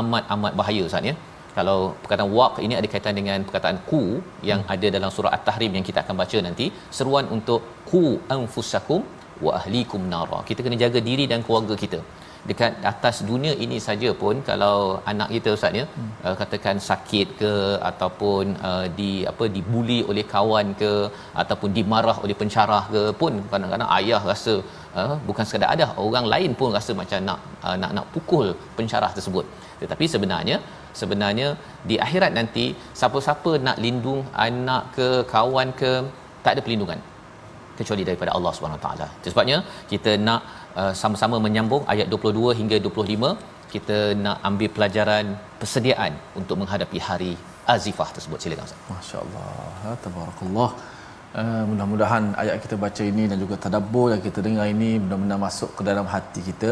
amat-amat 0.02 0.54
bahaya 0.62 0.85
Ustaz 0.90 1.11
ya. 1.11 1.16
Kalau 1.59 1.78
perkataan 2.02 2.31
waq 2.38 2.57
ini 2.64 2.74
ada 2.81 2.88
kaitan 2.90 3.14
dengan 3.18 3.38
perkataan 3.46 3.78
ku 3.90 4.02
yang 4.50 4.61
hmm. 4.62 4.74
ada 4.74 4.87
dalam 4.96 5.11
surah 5.14 5.33
At-Tahrim 5.37 5.72
yang 5.76 5.85
kita 5.88 5.98
akan 6.04 6.14
baca 6.22 6.38
nanti, 6.46 6.66
seruan 6.98 7.26
untuk 7.37 7.62
ku 7.90 8.02
anfusakum 8.37 9.00
wa 9.44 9.53
ahlikum 9.61 10.03
nara. 10.14 10.40
Kita 10.48 10.61
kena 10.66 10.79
jaga 10.85 11.01
diri 11.11 11.27
dan 11.33 11.42
keluarga 11.46 11.77
kita 11.85 12.01
dekat 12.48 12.72
atas 12.90 13.16
dunia 13.31 13.53
ini 13.64 13.79
saja 13.87 14.11
pun 14.20 14.37
kalau 14.48 14.77
anak 15.12 15.29
kita 15.35 15.48
ustaz 15.57 15.79
ya 15.81 15.85
hmm. 15.87 16.11
uh, 16.27 16.35
katakan 16.40 16.77
sakit 16.88 17.29
ke 17.40 17.53
ataupun 17.90 18.44
uh, 18.68 18.87
di 18.98 19.11
apa 19.31 19.44
dibuli 19.57 19.98
oleh 20.11 20.24
kawan 20.35 20.68
ke 20.83 20.92
ataupun 21.42 21.70
dimarah 21.79 22.16
oleh 22.24 22.37
pencarah 22.42 22.85
ke 22.94 23.03
pun 23.20 23.35
kadang-kadang 23.53 23.90
ayah 23.98 24.22
rasa 24.31 24.55
uh, 25.01 25.14
bukan 25.29 25.44
sekadar 25.48 25.70
ada 25.74 25.87
orang 26.07 26.29
lain 26.35 26.53
pun 26.61 26.70
rasa 26.79 26.94
macam 27.03 27.20
nak 27.31 27.40
uh, 27.66 27.77
nak 27.83 27.92
nak 27.98 28.07
pukul 28.14 28.48
pencarah 28.79 29.12
tersebut 29.18 29.44
tetapi 29.83 30.07
sebenarnya 30.14 30.59
sebenarnya 31.01 31.48
di 31.90 31.98
akhirat 32.07 32.33
nanti 32.38 32.66
siapa-siapa 33.01 33.53
nak 33.66 33.79
lindung 33.87 34.22
anak 34.46 34.85
ke 34.96 35.09
kawan 35.35 35.70
ke 35.83 35.92
tak 36.44 36.53
ada 36.55 36.62
perlindungan 36.64 37.01
kecuali 37.79 38.03
daripada 38.09 38.31
Allah 38.37 38.53
Subhanahu 38.57 38.83
taala. 38.87 39.07
Sebabnya 39.35 39.59
kita 39.93 40.12
nak 40.29 40.41
uh, 40.81 40.93
sama-sama 41.03 41.38
menyambung 41.47 41.85
ayat 41.95 42.09
22 42.17 42.59
hingga 42.61 42.77
25 42.88 43.33
kita 43.75 43.97
nak 44.25 44.37
ambil 44.49 44.69
pelajaran 44.77 45.27
persediaan 45.61 46.12
untuk 46.41 46.57
menghadapi 46.61 46.99
hari 47.09 47.33
azifah 47.75 48.09
tersebut. 48.17 48.38
Silakan 48.43 48.69
Ustaz. 48.69 48.87
Masya-Allah. 48.93 49.97
Tabarakallah. 50.05 50.71
Uh, 51.41 51.62
mudah-mudahan 51.71 52.25
ayat 52.43 52.55
kita 52.64 52.77
baca 52.85 53.03
ini 53.11 53.25
dan 53.31 53.37
juga 53.43 53.55
tadabbur 53.64 54.07
yang 54.12 54.23
kita 54.27 54.41
dengar 54.47 54.67
ini 54.75 54.91
benar-benar 55.03 55.38
masuk 55.47 55.71
ke 55.79 55.83
dalam 55.88 56.07
hati 56.12 56.41
kita 56.47 56.71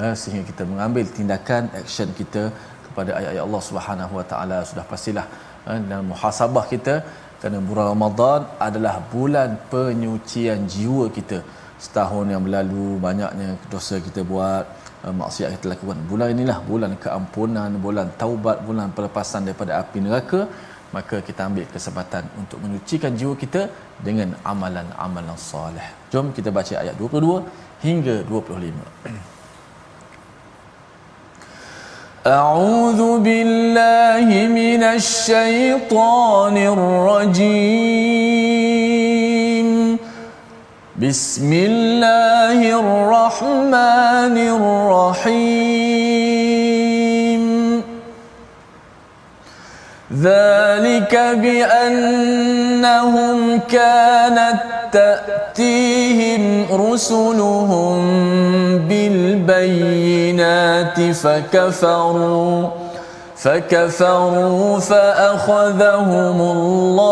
uh, 0.00 0.14
sehingga 0.20 0.44
kita 0.50 0.62
mengambil 0.70 1.04
tindakan 1.18 1.70
action 1.80 2.08
kita 2.20 2.42
kepada 2.86 3.10
ayat-ayat 3.18 3.44
Allah 3.46 3.62
Subhanahu 3.68 4.12
Wa 4.18 4.26
Taala 4.32 4.58
sudah 4.70 4.84
pastilah 4.92 5.26
uh, 5.68 5.78
dan 5.90 6.02
muhasabah 6.10 6.64
kita 6.72 6.94
kerana 7.42 7.58
bulan 7.68 7.86
Ramadan 7.92 8.40
adalah 8.66 8.94
bulan 9.12 9.58
penyucian 9.72 10.62
jiwa 10.74 11.10
kita. 11.16 11.38
Setahun 11.84 12.30
yang 12.32 12.42
berlalu 12.46 13.02
banyaknya 13.02 13.58
dosa 13.72 13.98
kita 14.06 14.22
buat 14.22 14.64
uh, 15.02 15.10
maksiat 15.20 15.58
kita 15.58 15.74
lakukan. 15.74 15.98
Bulan 16.06 16.28
inilah 16.38 16.58
bulan 16.70 16.94
keampunan 17.04 17.70
bulan 17.86 18.14
taubat 18.20 18.62
bulan 18.68 18.94
pelepasan 18.94 19.42
daripada 19.50 19.82
api 19.82 19.98
neraka. 20.06 20.42
Maka 20.94 21.18
kita 21.26 21.40
ambil 21.48 21.66
kesempatan 21.74 22.24
untuk 22.40 22.58
menyucikan 22.62 23.12
jiwa 23.18 23.34
kita 23.42 23.62
dengan 24.06 24.28
amalan-amalan 24.52 25.38
soleh 25.50 25.86
jom 26.12 26.34
kita 26.36 26.50
baca 26.58 26.74
ayat 26.82 26.94
22 27.00 27.86
hingga 27.86 28.16
25 28.28 29.31
أعوذ 32.26 33.18
بالله 33.18 34.46
من 34.46 34.82
الشيطان 34.82 36.56
الرجيم. 36.56 37.58
بسم 41.02 41.52
الله 41.52 42.62
الرحمن 42.78 44.36
الرحيم. 44.38 45.42
ذلك 50.22 51.14
بأنهم 51.42 52.58
كانت 53.58 54.81
تأتيهم 54.92 56.66
رسلهم 56.72 57.98
بالبينات 58.88 60.20
فكفروا 61.12 62.68
فكفروا 63.36 64.78
فأخذهم 64.78 66.40
الله. 66.40 67.02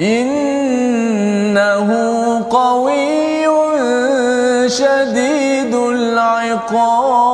إنه 0.00 1.88
قوي 2.50 3.24
شديد 4.68 5.74
العقاب. 5.74 7.33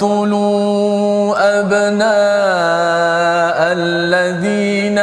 اقتلوا 0.00 1.60
أبناء 1.60 2.10
الذين 3.72 4.98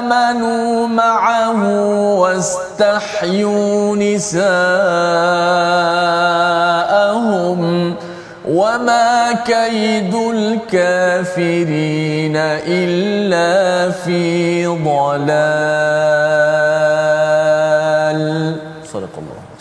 آمنوا 0.00 0.86
معه 0.86 1.60
واستحيوا 2.18 3.96
نساءهم 3.96 4.42
وما 8.48 9.32
كيد 9.32 10.14
الكافرين 10.70 12.36
إلا 12.66 13.90
في 13.90 14.66
ضلال 14.66 15.81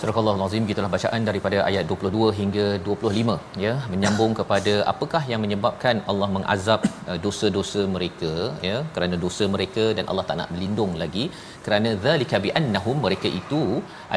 Surah 0.02 0.22
Al-Azim 0.30 0.64
gitulah 0.70 0.90
bacaan 0.94 1.22
daripada 1.28 1.58
ayat 1.70 1.84
22 1.90 2.30
hingga 2.38 2.64
25 2.86 3.34
ya. 3.64 3.74
Menyambung 3.92 4.32
kepada 4.40 4.74
apakah 4.92 5.22
yang 5.32 5.42
menyebabkan 5.44 5.96
Allah 6.12 6.30
mengazab 6.36 6.82
uh, 7.10 7.18
dosa-dosa 7.26 7.82
mereka 7.96 8.32
ya. 8.68 8.78
Kerana 8.96 9.16
dosa 9.26 9.46
mereka 9.56 9.84
dan 9.98 10.08
Allah 10.12 10.24
tak 10.30 10.38
nak 10.40 10.50
berlindung 10.54 10.94
lagi. 11.02 11.26
Kerana 11.66 11.90
zalika 12.06 12.38
bi 12.46 12.50
annahum 12.60 12.98
mereka 13.06 13.30
itu 13.42 13.62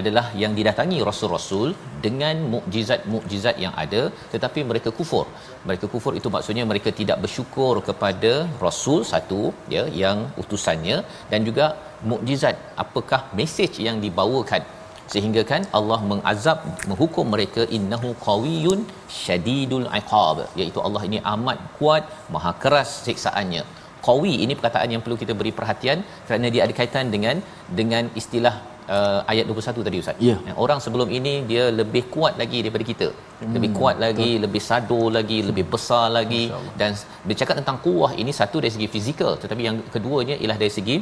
adalah 0.00 0.24
yang 0.42 0.54
didatangi 0.58 1.00
rasul-rasul 1.08 1.68
dengan 2.06 2.38
mukjizat-mukjizat 2.54 3.58
yang 3.64 3.76
ada. 3.84 4.02
Tetapi 4.34 4.62
mereka 4.70 4.92
kufur. 5.00 5.26
Mereka 5.68 5.88
kufur 5.96 6.14
itu 6.20 6.30
maksudnya 6.36 6.64
mereka 6.72 6.92
tidak 7.00 7.20
bersyukur 7.26 7.74
kepada 7.90 8.32
rasul 8.66 9.02
satu 9.12 9.42
ya 9.76 9.84
yang 10.04 10.20
utusannya. 10.44 10.96
Dan 11.34 11.42
juga 11.50 11.68
mukjizat 12.12 12.56
apakah 12.86 13.20
mesej 13.40 13.74
yang 13.88 13.98
dibawakan 14.06 14.64
sehingga 15.12 15.42
kan 15.50 15.62
Allah 15.78 16.00
mengazab 16.10 16.58
menghukum 16.90 17.26
mereka 17.34 17.62
innahu 17.78 18.10
qawiyyun 18.26 18.82
syadidul 19.22 19.88
iqab 20.00 20.38
iaitu 20.60 20.80
Allah 20.86 21.02
ini 21.08 21.20
amat 21.34 21.58
kuat 21.78 22.04
maha 22.34 22.52
keras 22.64 22.92
siksaannya 23.06 23.64
qawi 24.06 24.34
ini 24.44 24.52
perkataan 24.58 24.90
yang 24.94 25.02
perlu 25.04 25.16
kita 25.22 25.34
beri 25.40 25.52
perhatian 25.58 25.98
kerana 26.28 26.46
dia 26.54 26.62
ada 26.66 26.74
kaitan 26.78 27.08
dengan 27.14 27.36
dengan 27.78 28.04
istilah 28.20 28.54
uh, 28.96 29.20
ayat 29.32 29.44
21 29.50 29.86
tadi 29.86 29.98
ustaz. 30.02 30.24
Yeah. 30.28 30.56
Orang 30.64 30.80
sebelum 30.84 31.08
ini 31.18 31.34
dia 31.50 31.64
lebih 31.80 32.04
kuat 32.14 32.34
lagi 32.42 32.58
daripada 32.64 32.84
kita. 32.90 33.08
Hmm, 33.40 33.52
lebih 33.56 33.70
kuat 33.78 33.96
lagi, 34.04 34.30
betul. 34.32 34.42
lebih 34.44 34.62
sadur 34.68 35.08
lagi, 35.18 35.38
hmm. 35.40 35.48
lebih 35.50 35.64
besar 35.74 36.06
lagi 36.18 36.42
dan 36.80 36.92
bercakap 37.28 37.56
tentang 37.60 37.78
kuah 37.86 38.12
ini 38.22 38.34
satu 38.40 38.58
dari 38.64 38.72
segi 38.76 38.88
fizikal 38.94 39.32
tetapi 39.42 39.62
yang 39.68 39.76
keduanya 39.94 40.36
ialah 40.42 40.58
dari 40.62 40.72
segi 40.78 40.96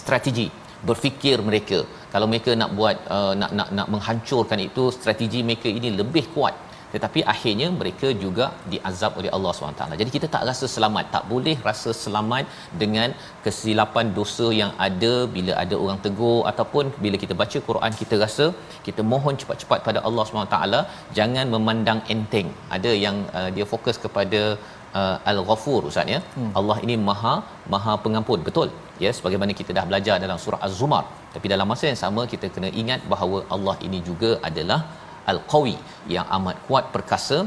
strategi 0.00 0.46
berfikir 0.88 1.38
mereka. 1.48 1.78
Kalau 2.12 2.26
mereka 2.32 2.52
nak 2.62 2.70
buat 2.78 2.96
uh, 3.16 3.32
nak 3.40 3.52
nak 3.58 3.68
nak 3.78 3.88
menghancurkan 3.94 4.60
itu 4.68 4.84
strategi 4.98 5.40
mereka 5.48 5.68
ini 5.78 5.90
lebih 6.02 6.26
kuat. 6.36 6.56
Tetapi 6.94 7.20
akhirnya 7.32 7.68
mereka 7.80 8.08
juga 8.22 8.46
diazab 8.72 9.12
oleh 9.20 9.30
Allah 9.36 9.52
SWT 9.52 9.84
jadi 10.00 10.10
kita 10.16 10.26
tak 10.34 10.42
rasa 10.48 10.66
selamat. 10.74 11.04
Tak 11.14 11.24
boleh 11.30 11.54
rasa 11.68 11.90
selamat 12.02 12.44
dengan 12.82 13.08
kesilapan 13.44 14.06
dosa 14.18 14.46
yang 14.60 14.72
ada 14.86 15.12
bila 15.36 15.54
ada 15.62 15.76
orang 15.84 16.00
tegur 16.06 16.40
ataupun 16.50 16.92
bila 17.04 17.18
kita 17.22 17.36
baca 17.42 17.58
Quran 17.68 17.92
kita 18.02 18.16
rasa 18.24 18.46
kita 18.88 19.00
mohon 19.12 19.40
cepat-cepat 19.42 19.80
pada 19.88 20.02
Allah 20.08 20.26
SWT 20.28 20.58
jangan 21.20 21.46
memandang 21.56 22.02
enteng. 22.14 22.50
Ada 22.76 22.92
yang 23.06 23.18
uh, 23.38 23.48
dia 23.56 23.66
fokus 23.74 23.98
kepada 24.04 24.42
uh, 25.00 25.16
al-ghafur 25.32 25.80
ustaz 25.90 26.14
ya? 26.16 26.20
Hmm. 26.36 26.52
Allah 26.60 26.78
ini 26.86 26.96
maha 27.10 27.34
maha 27.74 27.94
pengampun. 28.06 28.40
Betul 28.48 28.70
ya 29.04 29.10
sebagaimana 29.18 29.52
kita 29.60 29.70
dah 29.78 29.84
belajar 29.90 30.16
dalam 30.24 30.38
surah 30.44 30.60
az-zumar 30.66 31.04
tapi 31.34 31.46
dalam 31.54 31.66
masa 31.72 31.84
yang 31.90 32.00
sama 32.04 32.24
kita 32.32 32.48
kena 32.54 32.70
ingat 32.82 33.00
bahawa 33.12 33.40
Allah 33.54 33.76
ini 33.86 33.98
juga 34.10 34.30
adalah 34.50 34.80
al-qawi 35.32 35.76
yang 36.14 36.26
amat 36.36 36.56
kuat 36.68 36.84
perkasa 36.94 37.38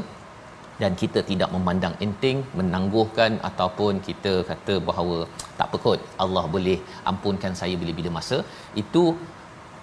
dan 0.82 0.92
kita 1.02 1.20
tidak 1.30 1.50
memandang 1.54 1.94
enteng 2.04 2.38
menangguhkan 2.58 3.32
ataupun 3.48 4.02
kita 4.08 4.32
kata 4.50 4.74
bahawa 4.88 5.18
tak 5.58 5.66
apa 5.68 5.78
kot 5.84 6.00
Allah 6.24 6.44
boleh 6.56 6.78
ampunkan 7.10 7.52
saya 7.60 7.74
bila-bila 7.82 8.10
masa 8.18 8.38
itu 8.82 9.04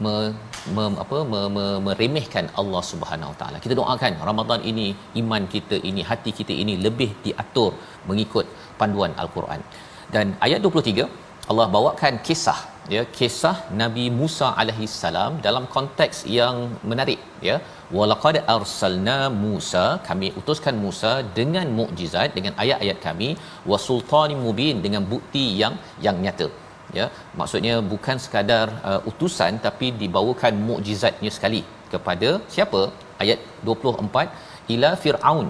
me, 0.06 0.14
me, 0.76 0.84
apa 1.04 1.18
me, 1.32 1.42
me, 1.56 1.66
meremehkan 1.88 2.46
Allah 2.62 2.82
Subhanahu 2.92 3.34
Taala. 3.40 3.58
Kita 3.66 3.76
doakan 3.80 4.14
Ramadan 4.30 4.62
ini 4.72 4.88
iman 5.22 5.44
kita 5.56 5.78
ini 5.90 6.02
hati 6.10 6.32
kita 6.40 6.54
ini 6.64 6.76
lebih 6.86 7.10
diatur 7.26 7.72
mengikut 8.10 8.48
panduan 8.80 9.14
Al-Quran. 9.24 9.62
Dan 10.16 10.36
ayat 10.46 10.60
23 10.66 11.23
Allah 11.52 11.66
bawakan 11.76 12.14
kisah 12.28 12.60
ya. 12.96 13.02
Kisah 13.16 13.56
Nabi 13.82 14.06
Musa 14.20 14.48
alaihi 14.62 14.86
salam 15.02 15.32
dalam 15.46 15.66
konteks 15.76 16.18
yang 16.38 16.56
menarik 16.90 17.20
ya. 17.48 17.56
Walaqad 17.98 18.38
arsalna 18.56 19.18
Musa 19.44 19.84
kami 20.08 20.28
utuskan 20.40 20.76
Musa 20.86 21.12
dengan 21.40 21.68
mukjizat 21.80 22.30
dengan 22.38 22.54
ayat-ayat 22.64 23.00
kami 23.08 23.30
wasultanim 23.72 24.40
mubin 24.46 24.78
dengan 24.86 25.04
bukti 25.14 25.46
yang 25.62 25.76
yang 26.06 26.18
nyata 26.26 26.48
ya. 27.00 27.08
Maksudnya 27.42 27.76
bukan 27.94 28.18
sekadar 28.26 28.68
uh, 28.92 29.02
utusan 29.12 29.60
tapi 29.68 29.90
dibawakan 30.04 30.56
mukjizatnya 30.70 31.34
sekali 31.38 31.62
kepada 31.94 32.32
siapa? 32.56 32.84
Ayat 33.24 33.40
24 33.68 34.72
ila 34.76 34.92
fir'aun 35.04 35.48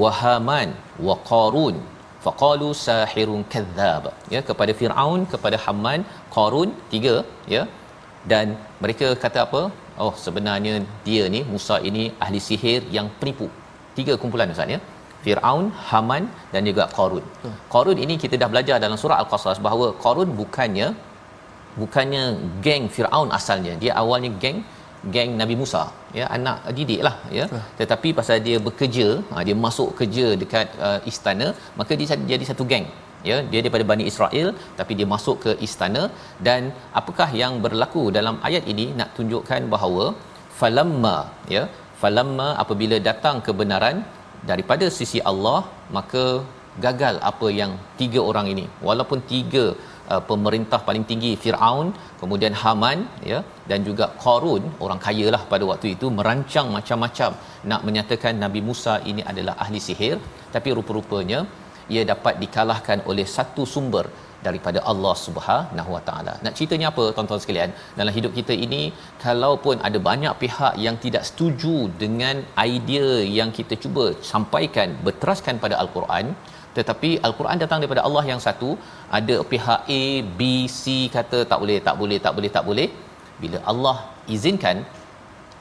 wa 0.00 0.10
haman 0.20 0.70
wa 1.06 1.14
qarun 1.30 1.76
faqalu 2.24 2.70
sahirun 2.86 3.42
kadzdzab 3.52 4.04
ya 4.34 4.40
kepada 4.48 4.72
Firaun 4.78 5.20
kepada 5.34 5.58
Haman 5.64 6.00
Qarun 6.36 6.70
tiga 6.92 7.14
ya 7.54 7.62
dan 8.32 8.46
mereka 8.84 9.08
kata 9.24 9.40
apa 9.46 9.62
oh 10.04 10.14
sebenarnya 10.24 10.74
dia 11.06 11.24
ni 11.34 11.40
Musa 11.52 11.76
ini 11.90 12.04
ahli 12.24 12.40
sihir 12.48 12.80
yang 12.96 13.06
penipu 13.20 13.48
tiga 13.98 14.14
kumpulan 14.22 14.52
ustaz 14.56 14.74
ya 14.76 14.80
Firaun, 15.24 15.66
Haman 15.88 16.22
dan 16.52 16.62
juga 16.68 16.84
Qarun. 16.96 17.24
Hmm. 17.44 17.56
Qarun 17.72 17.98
ini 18.04 18.14
kita 18.22 18.34
dah 18.42 18.48
belajar 18.52 18.76
dalam 18.84 18.98
surah 19.02 19.18
Al-Qasas 19.22 19.58
bahawa 19.66 19.86
Qarun 20.04 20.28
bukannya 20.40 20.86
bukannya 21.80 22.22
geng 22.64 22.84
Firaun 22.94 23.28
asalnya. 23.38 23.74
Dia 23.82 23.92
awalnya 24.02 24.30
geng 24.42 24.58
geng 25.14 25.32
Nabi 25.40 25.54
Musa 25.60 25.82
ya 26.18 26.24
anak 26.36 26.58
didik 26.78 27.00
lah 27.06 27.14
ya. 27.38 27.44
Uh. 27.56 27.64
tetapi 27.80 28.08
pasal 28.18 28.38
dia 28.46 28.56
bekerja 28.66 29.06
ha, 29.30 29.42
dia 29.48 29.56
masuk 29.66 29.90
kerja 30.00 30.26
dekat 30.42 30.68
uh, 30.88 31.00
istana 31.10 31.46
maka 31.80 31.92
dia 32.00 32.18
jadi 32.32 32.44
satu 32.50 32.64
geng 32.72 32.86
ya. 33.28 33.36
Dia 33.50 33.60
daripada 33.64 33.84
Bani 33.90 34.04
Israel 34.12 34.48
tapi 34.78 34.92
dia 34.98 35.08
masuk 35.14 35.36
ke 35.44 35.52
istana. 35.66 36.02
Dan 36.46 36.62
apakah 37.00 37.28
yang 37.42 37.54
berlaku 37.64 38.04
dalam 38.18 38.38
ayat 38.48 38.64
ini 38.74 38.86
nak 39.00 39.10
tunjukkan 39.18 39.64
bahawa 39.74 40.06
falamma 40.60 41.16
ya 41.56 41.64
falamma 42.02 42.48
apabila 42.62 42.96
datang 43.10 43.36
kebenaran 43.46 43.98
daripada 44.50 44.86
sisi 44.98 45.18
Allah 45.30 45.60
maka 45.96 46.24
gagal 46.84 47.14
apa 47.30 47.48
yang 47.60 47.72
tiga 48.00 48.20
orang 48.30 48.46
ini. 48.52 48.66
Walaupun 48.88 49.20
tiga 49.32 49.64
uh, 50.14 50.22
pemerintah 50.30 50.80
paling 50.88 51.04
tinggi 51.10 51.32
Firaun 51.42 51.88
kemudian 52.20 52.54
Haman 52.62 52.98
ya 53.32 53.40
dan 53.70 53.80
juga 53.88 54.06
Qarun 54.24 54.64
orang 54.84 55.00
kaya 55.06 55.26
lah 55.34 55.42
pada 55.52 55.66
waktu 55.70 55.88
itu 55.96 56.08
merancang 56.18 56.68
macam-macam 56.78 57.32
nak 57.72 57.82
menyatakan 57.88 58.34
Nabi 58.44 58.62
Musa 58.68 58.96
ini 59.12 59.24
adalah 59.32 59.56
ahli 59.64 59.80
sihir 59.88 60.16
tapi 60.56 60.70
rupa-rupanya 60.78 61.40
ia 61.94 62.02
dapat 62.12 62.34
dikalahkan 62.42 62.98
oleh 63.10 63.26
satu 63.36 63.62
sumber 63.74 64.04
daripada 64.46 64.78
Allah 64.90 65.14
Subhanahu 65.24 65.90
Wa 65.96 66.02
Taala. 66.08 66.34
Nak 66.44 66.54
ceritanya 66.58 66.86
apa 66.92 67.04
tuan-tuan 67.16 67.42
sekalian? 67.44 67.70
Dalam 67.98 68.12
hidup 68.18 68.32
kita 68.38 68.54
ini 68.66 68.82
kalaupun 69.24 69.76
ada 69.88 69.98
banyak 70.08 70.34
pihak 70.42 70.74
yang 70.86 70.96
tidak 71.04 71.24
setuju 71.30 71.76
dengan 72.02 72.36
idea 72.70 73.10
yang 73.38 73.50
kita 73.58 73.76
cuba 73.84 74.06
sampaikan 74.32 74.96
berteraskan 75.06 75.58
pada 75.64 75.76
Al-Quran, 75.82 76.26
tetapi 76.78 77.10
al-Quran 77.26 77.58
datang 77.62 77.78
daripada 77.82 78.02
Allah 78.06 78.24
yang 78.30 78.40
satu. 78.46 78.70
Ada 79.18 79.36
pihak 79.52 79.80
A 80.00 80.02
B 80.38 80.40
C 80.80 80.82
kata 81.16 81.38
tak 81.50 81.58
boleh 81.62 81.78
tak 81.86 81.96
boleh 82.00 82.18
tak 82.24 82.32
boleh 82.36 82.50
tak 82.56 82.64
boleh. 82.68 82.88
Bila 83.42 83.58
Allah 83.72 83.96
izinkan 84.34 84.76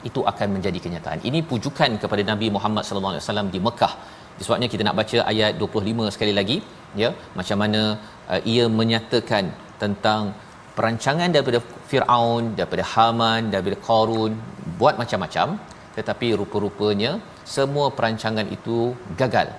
itu 0.10 0.22
akan 0.32 0.48
menjadi 0.56 0.80
kenyataan. 0.86 1.20
Ini 1.30 1.40
pujukan 1.52 1.92
kepada 2.02 2.24
Nabi 2.32 2.48
Muhammad 2.56 2.84
sallallahu 2.88 3.14
alaihi 3.14 3.26
wasallam 3.26 3.50
di 3.56 3.60
Mekah. 3.68 3.94
Sebabnya 4.46 4.68
kita 4.74 4.84
nak 4.88 4.96
baca 5.00 5.18
ayat 5.32 5.52
25 5.64 6.14
sekali 6.16 6.34
lagi 6.40 6.58
ya. 7.02 7.10
Macam 7.40 7.58
mana 7.64 7.82
uh, 8.32 8.42
ia 8.54 8.66
menyatakan 8.82 9.46
tentang 9.82 10.22
perancangan 10.78 11.30
daripada 11.36 11.60
Firaun 11.90 12.44
daripada 12.60 12.84
Haman 12.94 13.50
daripada 13.56 13.78
Qarun 13.88 14.34
buat 14.82 14.96
macam-macam. 15.02 15.58
Tetapi 15.98 16.28
rupa-rupanya 16.42 17.12
semua 17.56 17.88
perancangan 17.98 18.46
itu 18.58 18.78
gagal 19.22 19.50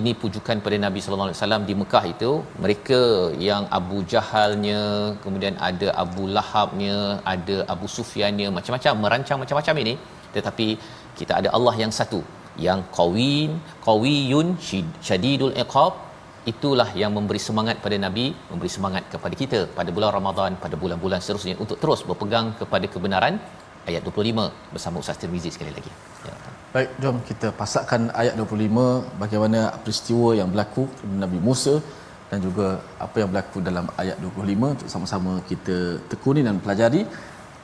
ini 0.00 0.12
pujukan 0.22 0.56
pada 0.64 0.76
Nabi 0.84 1.00
sallallahu 1.04 1.28
alaihi 1.28 1.38
wasallam 1.40 1.62
di 1.68 1.74
Mekah 1.80 2.04
itu. 2.12 2.30
Mereka 2.64 3.00
yang 3.48 3.64
Abu 3.78 3.98
Jahalnya 4.12 4.82
kemudian 5.24 5.54
ada 5.68 5.88
Abu 6.04 6.22
Lahabnya 6.36 6.98
ada 7.32 7.56
Abu 7.74 7.88
Sufyannya 7.96 8.48
macam-macam 8.58 8.94
merancang 9.04 9.38
macam-macam 9.42 9.74
ini. 9.84 9.94
Tetapi 10.36 10.68
kita 11.18 11.32
ada 11.40 11.48
Allah 11.56 11.74
yang 11.82 11.92
satu 11.98 12.20
yang 12.68 12.80
qawin 12.98 13.52
qawiyun 13.88 14.48
syadidul 15.08 15.54
iqab. 15.64 15.94
Itulah 16.52 16.88
yang 17.00 17.12
memberi 17.16 17.40
semangat 17.48 17.76
pada 17.84 17.96
Nabi 18.04 18.24
memberi 18.52 18.70
semangat 18.76 19.04
kepada 19.12 19.34
kita 19.42 19.60
pada 19.76 19.90
bulan 19.96 20.10
Ramadan 20.18 20.58
pada 20.64 20.74
bulan-bulan 20.84 21.20
seterusnya 21.24 21.54
untuk 21.64 21.78
terus 21.82 22.02
berpegang 22.08 22.48
kepada 22.62 22.88
kebenaran. 22.94 23.36
Ayat 23.90 24.02
25 24.08 24.74
bersama 24.74 24.96
Ustaz 25.04 25.20
Tirmizi 25.22 25.52
sekali 25.54 25.72
lagi. 25.76 25.92
Ya 26.26 26.51
Baik, 26.73 26.89
jom 27.01 27.17
kita 27.29 27.47
pasakkan 27.59 28.01
ayat 28.21 28.33
25 28.39 29.19
bagaimana 29.21 29.59
peristiwa 29.83 30.29
yang 30.39 30.49
berlaku 30.53 30.83
Nabi 31.23 31.39
Musa 31.47 31.75
dan 32.29 32.39
juga 32.47 32.67
apa 33.05 33.15
yang 33.21 33.29
berlaku 33.31 33.57
dalam 33.67 33.85
ayat 34.01 34.17
25 34.19 34.73
untuk 34.75 34.89
sama-sama 34.93 35.31
kita 35.51 35.77
tekuni 36.11 36.43
dan 36.47 36.59
pelajari. 36.63 37.01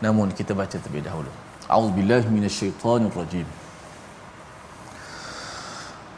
Namun 0.05 0.31
kita 0.39 0.51
baca 0.61 0.77
terlebih 0.83 1.03
dahulu. 1.09 1.31
A'udzubillahi 1.73 2.27
minasyaitonirrajim. 2.37 3.47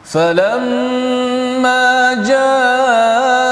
فلما 0.06 1.82
جاءهم 2.30 3.49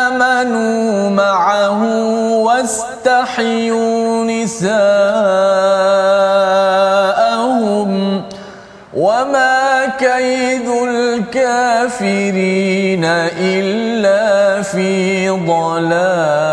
آمنوا 0.06 1.10
معه 1.10 1.82
واستحيوا 2.42 4.24
نساءهم 4.24 4.78
وما 8.96 9.86
كيد 9.98 10.68
الكافرين 10.88 12.24
إلا 13.40 14.62
في 14.62 15.28
ضلال 15.28 16.47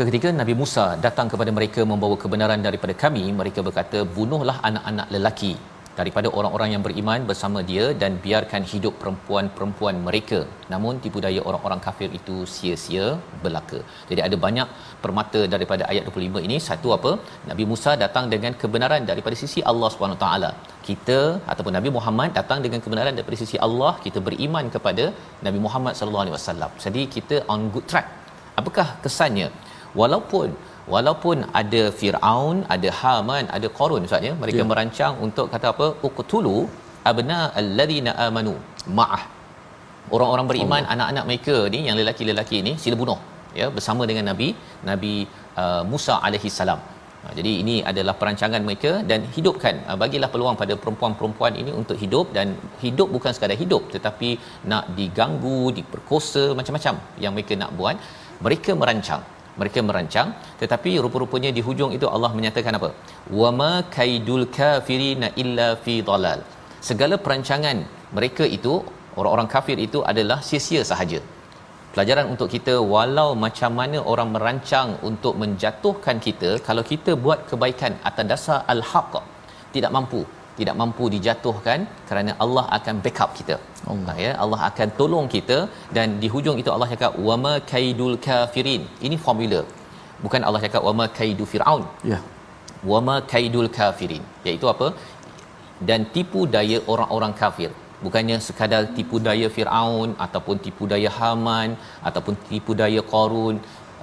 Maka 0.00 0.10
ketika 0.12 0.28
Nabi 0.40 0.54
Musa 0.60 0.84
datang 1.06 1.26
kepada 1.32 1.50
mereka 1.56 1.80
membawa 1.90 2.14
kebenaran 2.20 2.60
daripada 2.66 2.92
kami, 3.02 3.24
mereka 3.40 3.60
berkata, 3.66 3.98
bunuhlah 4.14 4.54
anak-anak 4.68 5.08
lelaki 5.14 5.50
daripada 5.98 6.28
orang-orang 6.38 6.70
yang 6.74 6.82
beriman 6.86 7.26
bersama 7.30 7.58
dia 7.70 7.84
dan 8.02 8.12
biarkan 8.24 8.62
hidup 8.70 8.94
perempuan-perempuan 9.00 9.96
mereka. 10.06 10.38
Namun 10.72 11.02
tipu 11.04 11.20
daya 11.26 11.42
orang-orang 11.48 11.80
kafir 11.86 12.08
itu 12.18 12.36
sia-sia 12.54 13.06
belaka. 13.44 13.80
Jadi 14.10 14.20
ada 14.26 14.36
banyak 14.46 14.68
permata 15.04 15.42
daripada 15.54 15.84
ayat 15.92 16.08
25 16.08 16.46
ini. 16.48 16.56
Satu 16.68 16.96
apa? 16.98 17.12
Nabi 17.50 17.66
Musa 17.72 17.92
datang 18.04 18.32
dengan 18.34 18.54
kebenaran 18.62 19.04
daripada 19.12 19.36
sisi 19.44 19.62
Allah 19.72 19.90
Subhanahu 19.94 20.20
taala. 20.24 20.52
Kita 20.88 21.20
ataupun 21.54 21.76
Nabi 21.78 21.92
Muhammad 21.98 22.30
datang 22.40 22.60
dengan 22.66 22.82
kebenaran 22.86 23.16
daripada 23.18 23.40
sisi 23.44 23.58
Allah, 23.68 23.92
kita 24.06 24.20
beriman 24.30 24.72
kepada 24.76 25.06
Nabi 25.48 25.60
Muhammad 25.66 25.92
sallallahu 26.00 26.24
alaihi 26.26 26.38
wasallam. 26.40 26.72
Jadi 26.86 27.04
kita 27.16 27.38
on 27.54 27.68
good 27.76 27.88
track. 27.92 28.08
Apakah 28.62 28.88
kesannya? 29.04 29.50
Walaupun 30.00 30.48
walaupun 30.94 31.36
ada 31.60 31.82
Firaun, 31.98 32.56
ada 32.74 32.88
Haman, 33.00 33.44
ada 33.56 33.68
Qarun 33.78 34.06
Ustaz 34.08 34.22
ya, 34.28 34.32
mereka 34.42 34.62
Ya. 34.62 34.68
merancang 34.70 35.14
untuk 35.26 35.46
kata 35.54 35.66
apa? 35.74 35.86
Uqtulu 36.08 36.56
abna 37.10 37.40
alladhina 37.60 38.12
amanu 38.26 38.54
ma'ah. 38.98 39.22
Orang-orang 40.14 40.46
beriman, 40.50 40.82
anak-anak 40.94 41.24
mereka 41.30 41.56
ni 41.74 41.80
yang 41.88 41.96
lelaki-lelaki 42.00 42.58
ni 42.68 42.72
sila 42.82 42.96
bunuh 43.02 43.18
ya 43.60 43.66
bersama 43.76 44.02
dengan 44.10 44.24
Nabi 44.30 44.48
Nabi 44.90 45.14
uh, 45.62 45.82
Musa 45.90 46.16
alaihi 46.26 46.50
salam. 46.60 46.80
Ha, 47.22 47.32
jadi 47.38 47.52
ini 47.62 47.74
adalah 47.90 48.14
perancangan 48.20 48.62
mereka 48.66 48.92
dan 49.10 49.20
hidupkan 49.36 49.74
uh, 49.90 49.96
bagilah 50.02 50.28
peluang 50.34 50.56
pada 50.62 50.74
perempuan-perempuan 50.82 51.52
ini 51.62 51.72
untuk 51.80 51.96
hidup 52.02 52.26
dan 52.36 52.56
hidup 52.84 53.08
bukan 53.16 53.32
sekadar 53.36 53.58
hidup 53.62 53.82
tetapi 53.94 54.30
nak 54.72 54.84
diganggu, 54.98 55.60
diperkosa 55.78 56.44
macam-macam 56.58 56.96
yang 57.24 57.34
mereka 57.36 57.54
nak 57.62 57.72
buat. 57.80 57.96
Mereka 58.46 58.72
merancang 58.82 59.22
mereka 59.60 59.80
merancang 59.88 60.28
tetapi 60.62 60.90
rupa-rupanya 61.04 61.50
di 61.56 61.62
hujung 61.66 61.92
itu 61.96 62.06
Allah 62.14 62.30
menyatakan 62.38 62.78
apa? 62.78 62.90
Wama 63.40 63.72
kaidul 63.96 64.46
kafirina 64.58 65.28
illa 65.42 65.68
fi 65.84 65.96
dalal. 66.10 66.40
Segala 66.88 67.16
perancangan 67.24 67.78
mereka 68.16 68.44
itu 68.58 68.74
orang-orang 69.18 69.48
kafir 69.54 69.76
itu 69.86 70.00
adalah 70.12 70.38
sia-sia 70.48 70.82
sahaja. 70.92 71.20
Pelajaran 71.94 72.26
untuk 72.32 72.48
kita 72.54 72.74
walau 72.92 73.30
macam 73.44 73.70
mana 73.80 73.98
orang 74.12 74.28
merancang 74.34 74.88
untuk 75.08 75.34
menjatuhkan 75.42 76.16
kita 76.26 76.50
kalau 76.66 76.82
kita 76.90 77.12
buat 77.24 77.40
kebaikan 77.50 77.92
atas 78.08 78.26
dasar 78.32 78.58
al-haq 78.74 79.14
tidak 79.74 79.92
mampu. 79.96 80.20
Tidak 80.58 80.76
mampu 80.80 81.04
dijatuhkan 81.14 81.78
kerana 82.08 82.32
Allah 82.44 82.64
akan 82.76 82.94
backup 83.04 83.30
kita. 83.38 83.56
Allah 83.92 84.14
ya, 84.24 84.32
Allah 84.44 84.60
akan 84.70 84.88
tolong 85.00 85.26
kita 85.34 85.58
dan 85.96 86.18
di 86.22 86.28
hujung 86.34 86.56
itu 86.62 86.70
Allah 86.74 86.88
cakap 86.94 87.12
wama 87.28 87.54
kaidul 87.72 88.16
kafirin. 88.26 88.82
Ini 89.06 89.16
formula. 89.26 89.60
Bukan 90.24 90.42
Allah 90.46 90.60
cakap 90.66 90.82
wama 90.88 91.06
kaidu 91.18 91.44
fir'aun. 91.52 91.84
Ya. 92.12 92.18
Wama 92.92 93.16
kaidul 93.32 93.70
kafirin. 93.78 94.24
Iaitu 94.46 94.68
apa? 94.74 94.88
Dan 95.88 96.00
tipu 96.16 96.42
daya 96.56 96.80
orang-orang 96.92 97.32
kafir. 97.42 97.70
Bukannya 98.04 98.36
sekadar 98.46 98.82
tipu 98.96 99.16
daya 99.26 99.48
Firaun 99.56 100.10
ataupun 100.24 100.56
tipu 100.64 100.84
daya 100.92 101.10
Haman 101.16 101.70
ataupun 102.08 102.34
tipu 102.48 102.72
daya 102.80 103.02
Qarun 103.12 103.56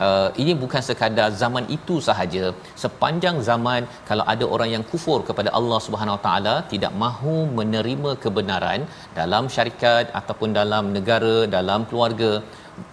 Uh, 0.06 0.30
ini 0.42 0.54
bukan 0.64 0.82
sekadar 0.88 1.30
zaman 1.42 1.66
itu 1.76 1.96
sahaja. 2.08 2.54
Sepanjang 2.84 3.38
zaman 3.50 3.82
kalau 4.10 4.26
ada 4.34 4.46
orang 4.56 4.70
yang 4.76 4.84
kufur 4.92 5.20
kepada 5.30 5.50
Allah 5.60 5.80
Subhanahu 5.86 6.20
Taala 6.26 6.56
tidak 6.74 6.94
mahu 7.04 7.36
menerima 7.60 8.12
kebenaran 8.24 8.82
dalam 9.20 9.50
syarikat 9.56 10.14
ataupun 10.20 10.52
dalam 10.60 10.94
negara 10.98 11.36
dalam 11.58 11.90
keluarga. 11.90 12.32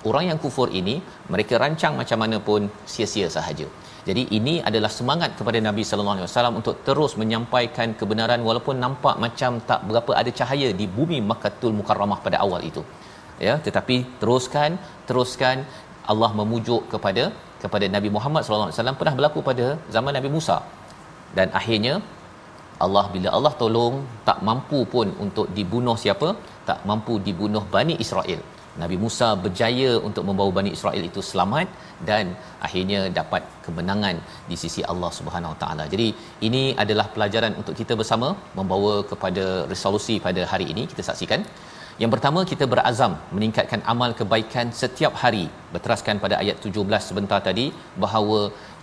Orang 0.09 0.25
yang 0.31 0.39
kufur 0.45 0.69
ini 0.81 0.97
mereka 1.33 1.61
rancang 1.65 1.95
macam 2.01 2.19
mana 2.25 2.37
pun 2.49 2.71
sia-sia 2.93 3.29
sahaja. 3.37 3.67
Jadi 4.09 4.23
ini 4.39 4.55
adalah 4.69 4.91
semangat 4.99 5.31
kepada 5.39 5.59
Nabi 5.67 5.83
sallallahu 5.89 6.17
alaihi 6.17 6.29
wasallam 6.29 6.57
untuk 6.61 6.77
terus 6.89 7.13
menyampaikan 7.21 7.89
kebenaran 8.01 8.41
walaupun 8.49 8.77
nampak 8.85 9.17
macam 9.25 9.61
tak 9.71 9.81
berapa 9.89 10.13
ada 10.21 10.31
cahaya 10.41 10.69
di 10.81 10.87
bumi 10.97 11.19
Makkahul 11.31 11.77
Mukarramah 11.81 12.21
pada 12.27 12.39
awal 12.47 12.63
itu. 12.71 12.85
Ya 13.47 13.55
tetapi 13.67 13.97
teruskan 14.21 14.77
teruskan 15.09 15.57
Allah 16.13 16.31
memujuk 16.41 16.83
kepada 16.93 17.25
kepada 17.63 17.87
Nabi 17.97 18.09
Muhammad 18.17 18.43
sallallahu 18.45 18.69
alaihi 18.69 18.79
wasallam 18.79 18.99
pernah 19.01 19.15
berlaku 19.19 19.41
pada 19.51 19.67
zaman 19.97 20.13
Nabi 20.19 20.31
Musa 20.37 20.57
dan 21.39 21.49
akhirnya 21.61 21.95
Allah 22.85 23.05
bila 23.15 23.29
Allah 23.37 23.53
tolong 23.63 23.95
tak 24.29 24.39
mampu 24.49 24.81
pun 24.95 25.09
untuk 25.25 25.47
dibunuh 25.59 25.97
siapa 26.05 26.29
tak 26.69 26.81
mampu 26.91 27.15
dibunuh 27.29 27.65
Bani 27.77 27.97
Israel 28.05 28.41
Nabi 28.83 28.97
Musa 29.03 29.27
berjaya 29.45 29.91
untuk 30.09 30.25
membawa 30.29 30.51
Bani 30.59 30.71
Israel 30.77 31.03
itu 31.11 31.21
selamat 31.31 31.67
dan 32.09 32.25
akhirnya 32.67 33.01
dapat 33.19 33.43
kemenangan 33.67 34.17
di 34.51 34.57
sisi 34.63 34.83
Allah 34.93 35.11
Subhanahu 35.19 35.53
Wa 35.55 35.59
Taala. 35.63 35.85
Jadi 35.93 36.09
ini 36.49 36.63
adalah 36.85 37.07
pelajaran 37.15 37.55
untuk 37.61 37.75
kita 37.81 37.95
bersama 38.01 38.29
membawa 38.59 38.95
kepada 39.11 39.45
resolusi 39.73 40.17
pada 40.27 40.43
hari 40.53 40.67
ini 40.75 40.85
kita 40.93 41.05
saksikan. 41.11 41.43
Yang 42.03 42.11
pertama 42.15 42.41
kita 42.51 42.65
berazam 42.71 43.13
meningkatkan 43.37 43.81
amal 43.93 44.11
kebaikan 44.21 44.67
setiap 44.81 45.13
hari. 45.21 45.45
Berteraskan 45.75 46.19
pada 46.25 46.35
ayat 46.43 46.57
17 46.67 47.09
sebentar 47.09 47.39
tadi 47.49 47.67
bahawa 48.05 48.41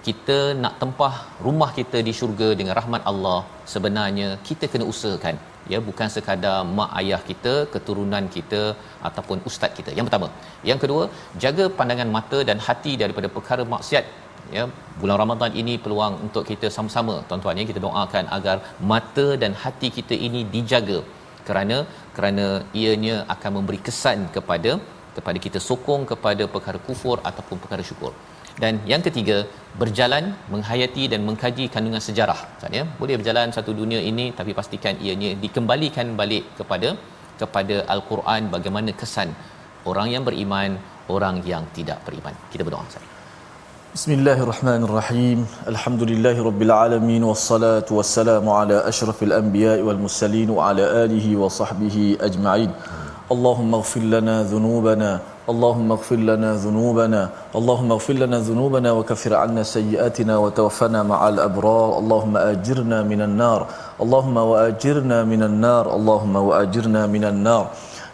kita 0.07 0.38
nak 0.62 0.76
tempah 0.82 1.16
rumah 1.47 1.70
kita 1.80 1.97
di 2.07 2.14
syurga 2.20 2.49
dengan 2.59 2.74
rahmat 2.80 3.01
Allah 3.12 3.39
sebenarnya 3.74 4.30
kita 4.47 4.72
kena 4.74 4.88
usahakan. 4.93 5.36
Ya 5.72 5.80
bukan 5.89 6.07
sekadar 6.16 6.57
mak 6.78 6.89
ayah 7.01 7.22
kita 7.30 7.53
keturunan 7.74 8.26
kita 8.38 8.64
ataupun 9.09 9.43
ustaz 9.49 9.72
kita. 9.80 9.91
Yang 9.97 10.07
pertama. 10.07 10.28
Yang 10.72 10.80
kedua 10.86 11.03
jaga 11.43 11.68
pandangan 11.80 12.09
mata 12.18 12.39
dan 12.49 12.59
hati 12.68 12.95
daripada 13.03 13.28
perkara 13.38 13.66
maksiat. 13.76 14.05
Ya 14.55 14.64
bulan 15.01 15.18
Ramadan 15.24 15.51
ini 15.62 15.74
peluang 15.84 16.14
untuk 16.26 16.45
kita 16.51 16.70
sama-sama. 16.78 17.16
Tuan-tuan 17.28 17.59
ya 17.59 17.66
kita 17.72 17.82
doakan 17.88 18.26
agar 18.38 18.57
mata 18.91 19.28
dan 19.43 19.51
hati 19.64 19.89
kita 19.99 20.16
ini 20.28 20.41
dijaga 20.55 20.99
kerana 21.48 21.78
kerana 22.16 22.46
ianya 22.82 23.16
akan 23.36 23.52
memberi 23.58 23.80
kesan 23.88 24.20
kepada 24.36 24.74
kepada 25.16 25.38
kita 25.46 25.60
sokong 25.70 26.04
kepada 26.12 26.44
perkara 26.54 26.80
kufur 26.88 27.18
ataupun 27.30 27.58
perkara 27.64 27.84
syukur. 27.89 28.14
Dan 28.64 28.74
yang 28.92 29.02
ketiga 29.08 29.38
berjalan 29.82 30.26
menghayati 30.54 31.04
dan 31.14 31.22
mengkaji 31.28 31.66
kandungan 31.74 32.04
sejarah. 32.08 32.39
Ya? 32.78 32.84
Boleh 33.00 33.16
berjalan 33.22 33.56
satu 33.58 33.72
dunia 33.82 34.02
ini 34.12 34.26
tapi 34.39 34.54
pastikan 34.60 34.96
ianya 35.06 35.32
dikembalikan 35.44 36.10
balik 36.22 36.46
kepada 36.60 36.92
kepada 37.42 37.78
al-Quran 37.96 38.52
bagaimana 38.56 38.92
kesan 39.04 39.32
orang 39.92 40.10
yang 40.16 40.26
beriman 40.28 40.78
orang 41.16 41.38
yang 41.54 41.66
tidak 41.80 42.00
beriman. 42.08 42.36
Kita 42.54 42.64
berdoa 42.68 42.86
Ustaz 42.92 43.11
بسم 43.97 44.12
الله 44.12 44.39
الرحمن 44.45 44.80
الرحيم 44.84 45.39
الحمد 45.72 46.03
لله 46.03 46.37
رب 46.45 46.61
العالمين 46.62 47.22
والصلاة 47.24 47.89
والسلام 47.91 48.45
على 48.49 48.76
أشرف 48.89 49.22
الأنبياء 49.22 49.80
والمرسلين 49.80 50.51
وعلى 50.51 50.84
آله 51.05 51.26
وصحبه 51.37 52.16
أجمعين 52.20 52.70
اللهم 53.32 53.70
اغفر 53.74 54.01
لنا 54.01 54.43
ذنوبنا 54.53 55.11
اللهم 55.49 55.89
اغفر 55.93 56.16
لنا 56.30 56.51
ذنوبنا 56.55 57.22
اللهم 57.59 57.89
اغفر 57.93 58.14
لنا 58.22 58.39
ذنوبنا 58.39 58.91
وكفر 58.93 59.32
عنا 59.34 59.62
سيئاتنا 59.62 60.34
وتوفنا 60.39 61.03
مع 61.03 61.28
الأبرار 61.28 61.99
اللهم 61.99 62.37
أجرنا 62.37 62.99
من 63.03 63.20
النار 63.28 63.61
اللهم 64.05 64.37
وأجرنا 64.37 65.18
من 65.24 65.43
النار 65.43 65.84
اللهم 65.97 66.34
وأجرنا 66.37 67.03
من 67.07 67.24
النار 67.24 67.66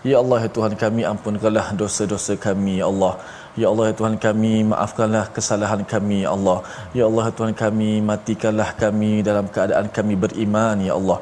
Ya 0.03 0.19
Allah 0.19 0.43
ya 0.43 0.51
Tuhan 0.51 0.75
kami 0.75 1.07
ampunkanlah 1.07 1.79
dosa-dosa 1.79 2.35
kami 2.35 2.83
ya 2.83 2.91
Allah 2.91 3.23
Ya 3.62 3.68
Allah 3.72 3.86
ya 3.90 3.96
Tuhan 4.00 4.16
kami 4.26 4.54
maafkanlah 4.72 5.26
kesalahan 5.36 5.82
kami 5.94 6.18
ya 6.26 6.30
Allah. 6.38 6.58
Ya 6.98 7.04
Allah 7.10 7.24
ya 7.30 7.34
Tuhan 7.40 7.54
kami 7.62 7.90
matikanlah 8.10 8.70
kami 8.82 9.12
dalam 9.28 9.46
keadaan 9.56 9.88
kami 9.98 10.14
beriman 10.24 10.78
ya 10.88 10.94
Allah. 11.00 11.18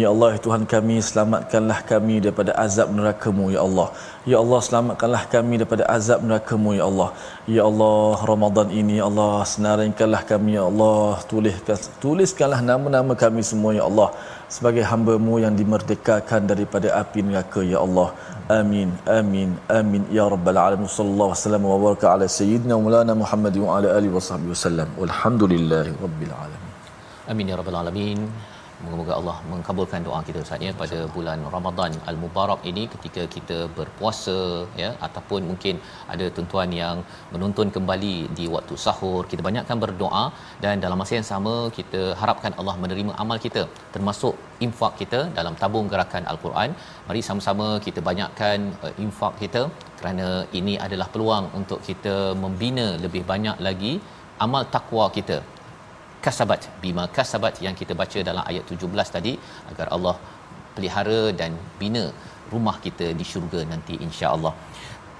Ya 0.00 0.08
Allah 0.12 0.28
ya 0.36 0.40
Tuhan 0.46 0.62
kami 0.74 0.96
selamatkanlah 1.08 1.78
kami 1.92 2.16
daripada 2.24 2.52
azab 2.64 2.92
neraka-Mu 2.98 3.46
ya 3.56 3.64
Allah. 3.68 3.88
Ya 4.32 4.36
Allah 4.42 4.60
selamatkanlah 4.68 5.22
kami 5.34 5.54
daripada 5.60 5.84
azab 5.96 6.20
neraka-Mu 6.28 6.70
ya 6.80 6.84
Allah. 6.90 7.08
Ya 7.56 7.62
Allah 7.70 8.12
Ramadan 8.32 8.68
ini 8.80 9.00
ya 9.00 9.08
Allah 9.10 9.34
senaringkanlah 9.54 10.22
kami 10.32 10.60
ya 10.60 10.64
Allah. 10.70 11.24
Tuliskan 11.32 11.78
tuliskanlah 12.04 12.60
nama-nama 12.70 13.16
kami 13.24 13.40
semua 13.40 13.72
ya 13.80 13.88
Allah 13.90 14.12
sebagai 14.56 14.84
hamba-Mu 14.90 15.34
yang 15.44 15.54
dimerdekakan 15.60 16.48
daripada 16.50 16.88
api 17.00 17.20
neraka 17.28 17.60
ya 17.72 17.78
Allah. 17.86 18.08
Amin 18.58 18.88
amin 19.18 19.50
amin 19.78 20.02
ya 20.18 20.24
rabbal 20.34 20.56
alamin. 20.66 20.88
Sallallahu 20.88 21.32
wasallam 21.36 21.62
wa 21.68 21.78
baraka 21.84 22.06
ala 22.16 22.26
sayyidina 22.38 22.74
maulana 22.80 23.12
muhammad 23.22 23.54
wa 23.64 23.76
ala 23.76 23.88
alihi 23.98 24.12
wasallam 24.16 24.88
walhamdulillahi 25.00 25.92
rabbil 26.04 26.34
alamin. 26.44 26.72
Amin 27.28 27.46
ya 27.52 27.56
rabbal 27.60 27.78
alamin. 27.82 28.20
Moga-moga 28.82 29.12
Allah 29.18 29.36
mengkabulkan 29.50 30.04
doa 30.06 30.18
kita 30.26 30.38
Ustaz 30.44 30.64
ya 30.66 30.72
pada 30.80 30.98
bulan 31.14 31.38
Ramadan 31.54 31.92
Al-Mubarak 32.10 32.60
ini 32.70 32.82
ketika 32.92 33.22
kita 33.34 33.56
berpuasa 33.78 34.36
ya 34.82 34.90
ataupun 35.06 35.40
mungkin 35.50 35.74
ada 36.12 36.26
tuan-tuan 36.34 36.70
yang 36.82 36.98
menonton 37.32 37.74
kembali 37.76 38.14
di 38.38 38.44
waktu 38.54 38.76
sahur 38.84 39.22
kita 39.32 39.42
banyakkan 39.48 39.82
berdoa 39.84 40.24
dan 40.64 40.84
dalam 40.84 41.00
masa 41.02 41.14
yang 41.18 41.28
sama 41.32 41.54
kita 41.78 42.02
harapkan 42.20 42.54
Allah 42.60 42.76
menerima 42.84 43.14
amal 43.24 43.40
kita 43.46 43.64
termasuk 43.96 44.36
infak 44.66 44.94
kita 45.02 45.22
dalam 45.40 45.56
tabung 45.62 45.90
gerakan 45.92 46.24
Al-Quran. 46.32 46.70
Mari 47.10 47.22
sama-sama 47.30 47.68
kita 47.88 48.00
banyakkan 48.10 48.58
uh, 48.86 48.94
infak 49.04 49.34
kita 49.42 49.64
kerana 49.98 50.28
ini 50.60 50.76
adalah 50.86 51.10
peluang 51.14 51.46
untuk 51.60 51.82
kita 51.90 52.16
membina 52.44 52.88
lebih 53.04 53.24
banyak 53.32 53.58
lagi 53.68 53.94
amal 54.46 54.64
takwa 54.74 55.06
kita 55.20 55.38
kasabat 56.26 56.62
bima 56.82 57.04
kasabat 57.16 57.54
yang 57.66 57.74
kita 57.80 57.92
baca 58.00 58.18
dalam 58.28 58.44
ayat 58.50 58.64
17 58.74 59.14
tadi 59.16 59.32
agar 59.70 59.86
Allah 59.96 60.16
pelihara 60.74 61.20
dan 61.40 61.52
bina 61.80 62.04
rumah 62.52 62.76
kita 62.86 63.06
di 63.20 63.24
syurga 63.30 63.60
nanti 63.72 63.94
insya-Allah. 64.06 64.52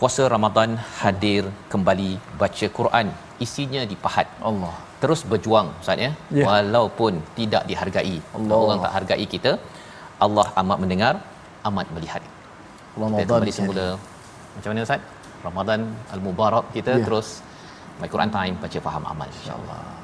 Puasa 0.00 0.24
Ramadan 0.34 0.70
hadir 1.00 1.42
kembali 1.72 2.10
baca 2.42 2.66
Quran 2.78 3.06
isinya 3.46 3.82
dipahat. 3.92 4.28
Allah. 4.50 4.74
Terus 5.02 5.20
berjuang 5.30 5.68
ustaz 5.82 6.04
ya? 6.06 6.10
Ya. 6.38 6.44
walaupun 6.48 7.12
tidak 7.38 7.62
dihargai. 7.70 8.16
Allah. 8.38 8.58
orang 8.62 8.80
tak 8.86 8.94
hargai 8.98 9.26
kita 9.34 9.52
Allah 10.26 10.46
amat 10.62 10.78
mendengar 10.84 11.14
amat 11.70 11.86
melihat. 11.96 12.22
Kita 12.22 13.02
Ramadan 13.04 13.28
kembali 13.30 13.54
semula. 13.58 13.86
Macam 14.54 14.70
mana 14.72 14.86
ustaz? 14.88 15.02
Ramadan 15.46 15.80
al-mubarak 16.14 16.66
kita 16.76 16.92
Ya. 16.98 17.04
terus 17.06 17.28
My 18.00 18.08
Quran 18.14 18.30
Time 18.38 18.54
baca 18.62 18.78
faham 18.86 19.04
amal 19.12 19.28
insyaallah 19.38 19.97